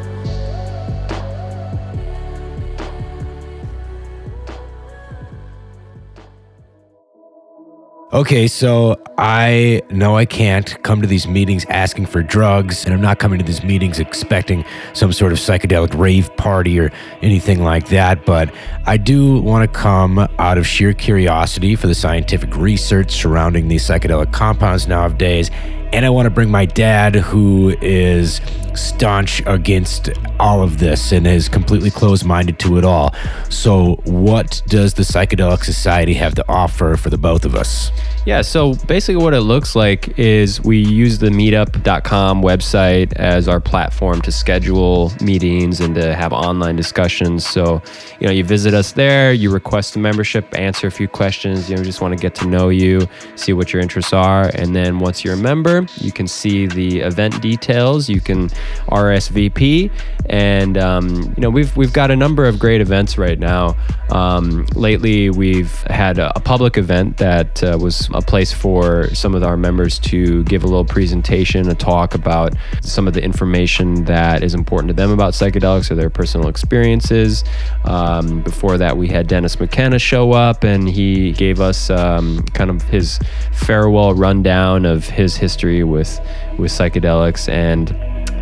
Okay, 8.14 8.50
so 8.50 9.02
I 9.18 9.82
know 9.90 10.18
I 10.18 10.26
can't 10.26 10.84
come 10.84 11.02
to 11.02 11.08
these 11.08 11.30
meetings 11.30 11.66
asking 11.70 12.08
for 12.08 12.22
drugs, 12.22 12.84
and 12.84 12.94
I'm 12.94 13.00
not 13.00 13.20
coming 13.20 13.40
to 13.40 13.46
these 13.46 13.64
meetings 13.64 14.00
expecting 14.00 14.66
some 14.92 15.14
sort 15.14 15.32
of 15.32 15.38
psychedelic 15.38 15.98
rave 15.98 16.36
party 16.36 16.78
or 16.78 16.92
anything 17.22 17.64
like 17.64 17.88
that, 17.88 18.26
but 18.26 18.54
I 18.86 18.98
do 18.98 19.40
want 19.40 19.64
to 19.64 19.80
come 19.80 20.20
out 20.40 20.58
of 20.58 20.68
sheer 20.68 20.94
curiosity 20.94 21.78
for 21.78 21.88
the 21.88 21.96
scientific 21.96 22.54
research 22.58 23.12
surrounding 23.12 23.70
these 23.70 23.88
psychedelic 23.88 24.34
compounds 24.34 24.90
nowadays. 24.90 25.50
And 25.94 26.06
I 26.06 26.10
want 26.10 26.26
to 26.26 26.30
bring 26.30 26.50
my 26.50 26.66
dad, 26.66 27.16
who 27.16 27.76
is 27.82 28.40
staunch 28.76 29.44
against 29.46 30.10
all 30.40 30.64
of 30.64 30.80
this 30.80 31.12
and 31.12 31.28
is 31.28 31.50
completely 31.50 31.92
closed 31.92 32.26
minded 32.26 32.58
to 32.60 32.78
it 32.78 32.86
all. 32.86 33.14
So, 33.50 33.96
what 34.06 34.62
does 34.68 34.94
the 34.94 35.04
Psychedelic 35.04 35.64
Society 35.64 36.14
have 36.16 36.36
to 36.36 36.46
offer 36.48 36.96
for 36.96 37.10
the 37.10 37.18
both 37.18 37.46
of 37.46 37.56
us? 37.56 37.92
Yeah, 38.26 38.42
so 38.42 38.76
basically, 38.88 39.22
what 39.22 39.34
it 39.34 39.42
looks 39.42 39.76
like 39.76 40.18
is 40.20 40.62
we 40.62 40.78
use 40.78 41.18
the 41.18 41.30
meetup.com 41.30 42.44
website 42.44 43.14
as 43.14 43.48
our 43.48 43.60
platform 43.60 44.22
to 44.22 44.32
schedule 44.32 45.12
meetings 45.22 45.80
and 45.80 45.96
to 45.96 46.14
have 46.14 46.32
online 46.32 46.76
discussions. 46.76 47.48
So, 47.48 47.82
you 48.20 48.28
know, 48.28 48.34
you 48.34 48.44
visit 48.44 48.74
us 48.74 48.92
there, 48.92 49.34
you 49.34 49.52
request 49.52 49.96
a 49.96 50.00
membership, 50.00 50.58
answer 50.58 50.88
a 50.88 50.92
few 50.92 51.08
questions, 51.08 51.70
you 51.70 51.76
know, 51.76 51.82
we 51.82 51.86
just 51.86 52.02
want 52.02 52.14
to 52.16 52.22
get 52.22 52.36
to 52.36 52.48
know 52.48 52.70
you, 52.70 53.08
see 53.36 53.54
what 53.54 53.74
your 53.74 53.82
interests 53.82 54.14
are. 54.14 54.52
And 54.54 54.76
then 54.76 55.00
once 55.00 55.26
you're 55.26 55.34
a 55.34 55.38
member, 55.38 55.81
you 55.98 56.12
can 56.12 56.28
see 56.28 56.66
the 56.66 57.00
event 57.00 57.42
details, 57.42 58.10
you 58.10 58.22
can 58.22 58.50
RSVP, 58.88 59.92
and 60.30 60.78
um, 60.78 61.10
you 61.36 61.42
know, 61.42 61.50
we've, 61.50 61.76
we've 61.76 61.94
got 61.94 62.12
a 62.12 62.16
number 62.16 62.46
of 62.46 62.60
great 62.60 62.82
events 62.82 63.18
right 63.18 63.40
now. 63.40 63.76
Um, 64.12 64.66
lately, 64.76 65.30
we've 65.30 65.82
had 65.84 66.18
a, 66.20 66.36
a 66.36 66.40
public 66.42 66.78
event 66.78 67.18
that 67.18 67.64
uh, 67.64 67.78
was 67.80 68.10
a 68.14 68.22
place 68.22 68.52
for 68.52 69.14
some 69.16 69.36
of 69.36 69.44
our 69.44 69.58
members 69.58 70.00
to 70.00 70.44
give 70.44 70.64
a 70.64 70.68
little 70.68 70.86
presentation, 70.86 71.70
a 71.70 71.76
talk 71.76 72.14
about 72.14 72.54
some 72.82 73.08
of 73.08 73.14
the 73.14 73.24
information 73.24 74.06
that 74.06 74.44
is 74.44 74.54
important 74.54 74.90
to 74.90 74.94
them 74.94 75.12
about 75.12 75.34
psychedelics 75.34 75.90
or 75.90 75.96
their 75.96 76.10
personal 76.10 76.48
experiences. 76.48 77.44
Um, 77.86 78.42
before 78.42 78.78
that, 78.78 78.98
we 78.98 79.08
had 79.08 79.28
Dennis 79.28 79.60
McKenna 79.60 80.00
show 80.00 80.34
up 80.34 80.64
and 80.64 80.90
he 80.90 81.32
gave 81.32 81.62
us 81.62 81.90
um, 81.90 82.44
kind 82.54 82.70
of 82.70 82.82
his 82.84 83.20
farewell 83.54 84.14
rundown 84.14 84.86
of 84.86 85.08
his 85.08 85.38
history 85.38 85.71
with 85.84 86.20
with 86.58 86.72
psychedelics 86.72 87.48
and 87.50 87.96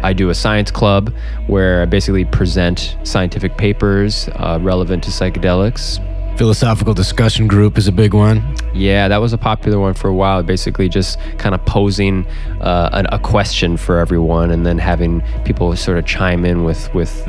I 0.04 0.14
do 0.14 0.30
a 0.30 0.36
science 0.36 0.72
club 0.72 1.14
where 1.48 1.82
I 1.82 1.86
basically 1.86 2.26
present 2.26 2.98
scientific 3.04 3.58
papers 3.58 4.30
uh, 4.36 4.58
relevant 4.62 5.04
to 5.04 5.12
psychedelics 5.12 6.00
Philosophical 6.40 6.94
discussion 6.94 7.48
group 7.48 7.78
is 7.78 7.90
a 7.90 7.92
big 7.92 8.14
one. 8.14 8.42
Yeah, 8.74 9.10
that 9.10 9.18
was 9.18 9.34
a 9.34 9.38
popular 9.38 9.78
one 9.78 9.94
for 9.94 10.08
a 10.08 10.14
while. 10.14 10.42
Basically, 10.42 10.88
just 10.88 11.20
kind 11.38 11.54
of 11.54 11.66
posing 11.66 12.26
uh, 12.62 12.90
an, 12.94 13.08
a 13.12 13.20
question 13.20 13.76
for 13.76 14.00
everyone, 14.00 14.50
and 14.50 14.66
then 14.66 14.78
having 14.78 15.22
people 15.44 15.76
sort 15.76 15.98
of 15.98 16.06
chime 16.06 16.46
in 16.46 16.64
with 16.64 16.94
with 16.94 17.26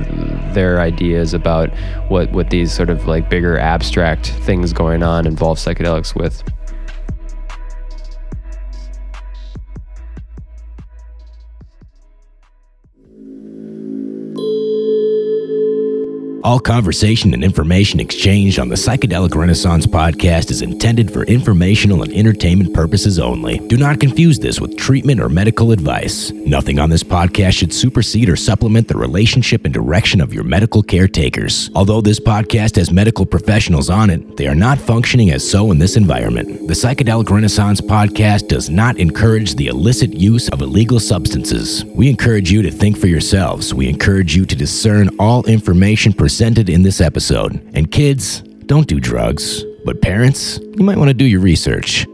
their 0.54 0.80
ideas 0.80 1.34
about 1.34 1.70
what 2.06 2.30
what 2.30 2.50
these 2.50 2.72
sort 2.72 2.88
of 2.88 3.06
like 3.06 3.28
bigger 3.28 3.58
abstract 3.58 4.28
things 4.44 4.72
going 4.72 5.02
on 5.02 5.26
involve 5.26 5.58
psychedelics 5.58 6.14
with. 6.14 6.44
All 16.42 16.58
conversation 16.58 17.34
and 17.34 17.44
information 17.44 18.00
exchanged 18.00 18.58
on 18.58 18.70
the 18.70 18.74
Psychedelic 18.74 19.34
Renaissance 19.34 19.86
podcast 19.86 20.50
is 20.50 20.62
intended 20.62 21.12
for 21.12 21.24
informational 21.24 22.02
and 22.02 22.10
entertainment 22.14 22.72
purposes 22.72 23.18
only. 23.18 23.58
Do 23.58 23.76
not 23.76 24.00
confuse 24.00 24.38
this 24.38 24.58
with 24.58 24.78
treatment 24.78 25.20
or 25.20 25.28
medical 25.28 25.70
advice. 25.70 26.30
Nothing 26.30 26.78
on 26.78 26.88
this 26.88 27.02
podcast 27.02 27.52
should 27.52 27.74
supersede 27.74 28.30
or 28.30 28.36
supplement 28.36 28.88
the 28.88 28.96
relationship 28.96 29.66
and 29.66 29.74
direction 29.74 30.22
of 30.22 30.32
your 30.32 30.44
medical 30.44 30.82
caretakers. 30.82 31.68
Although 31.74 32.00
this 32.00 32.18
podcast 32.18 32.76
has 32.76 32.90
medical 32.90 33.26
professionals 33.26 33.90
on 33.90 34.08
it, 34.08 34.38
they 34.38 34.46
are 34.46 34.54
not 34.54 34.78
functioning 34.78 35.32
as 35.32 35.48
so 35.48 35.70
in 35.70 35.78
this 35.78 35.96
environment. 35.96 36.68
The 36.68 36.74
Psychedelic 36.74 37.28
Renaissance 37.28 37.82
podcast 37.82 38.48
does 38.48 38.70
not 38.70 38.96
encourage 38.96 39.56
the 39.56 39.66
illicit 39.66 40.14
use 40.14 40.48
of 40.48 40.62
illegal 40.62 41.00
substances. 41.00 41.84
We 41.84 42.08
encourage 42.08 42.50
you 42.50 42.62
to 42.62 42.70
think 42.70 42.96
for 42.96 43.08
yourselves. 43.08 43.74
We 43.74 43.90
encourage 43.90 44.34
you 44.34 44.46
to 44.46 44.56
discern 44.56 45.10
all 45.18 45.44
information 45.44 46.14
presented 46.30 46.68
in 46.68 46.84
this 46.84 47.00
episode. 47.00 47.60
And 47.74 47.90
kids, 47.90 48.42
don't 48.66 48.86
do 48.86 49.00
drugs. 49.00 49.64
But 49.84 50.00
parents, 50.00 50.60
you 50.76 50.84
might 50.84 50.96
want 50.96 51.08
to 51.08 51.14
do 51.14 51.24
your 51.24 51.40
research. 51.40 52.06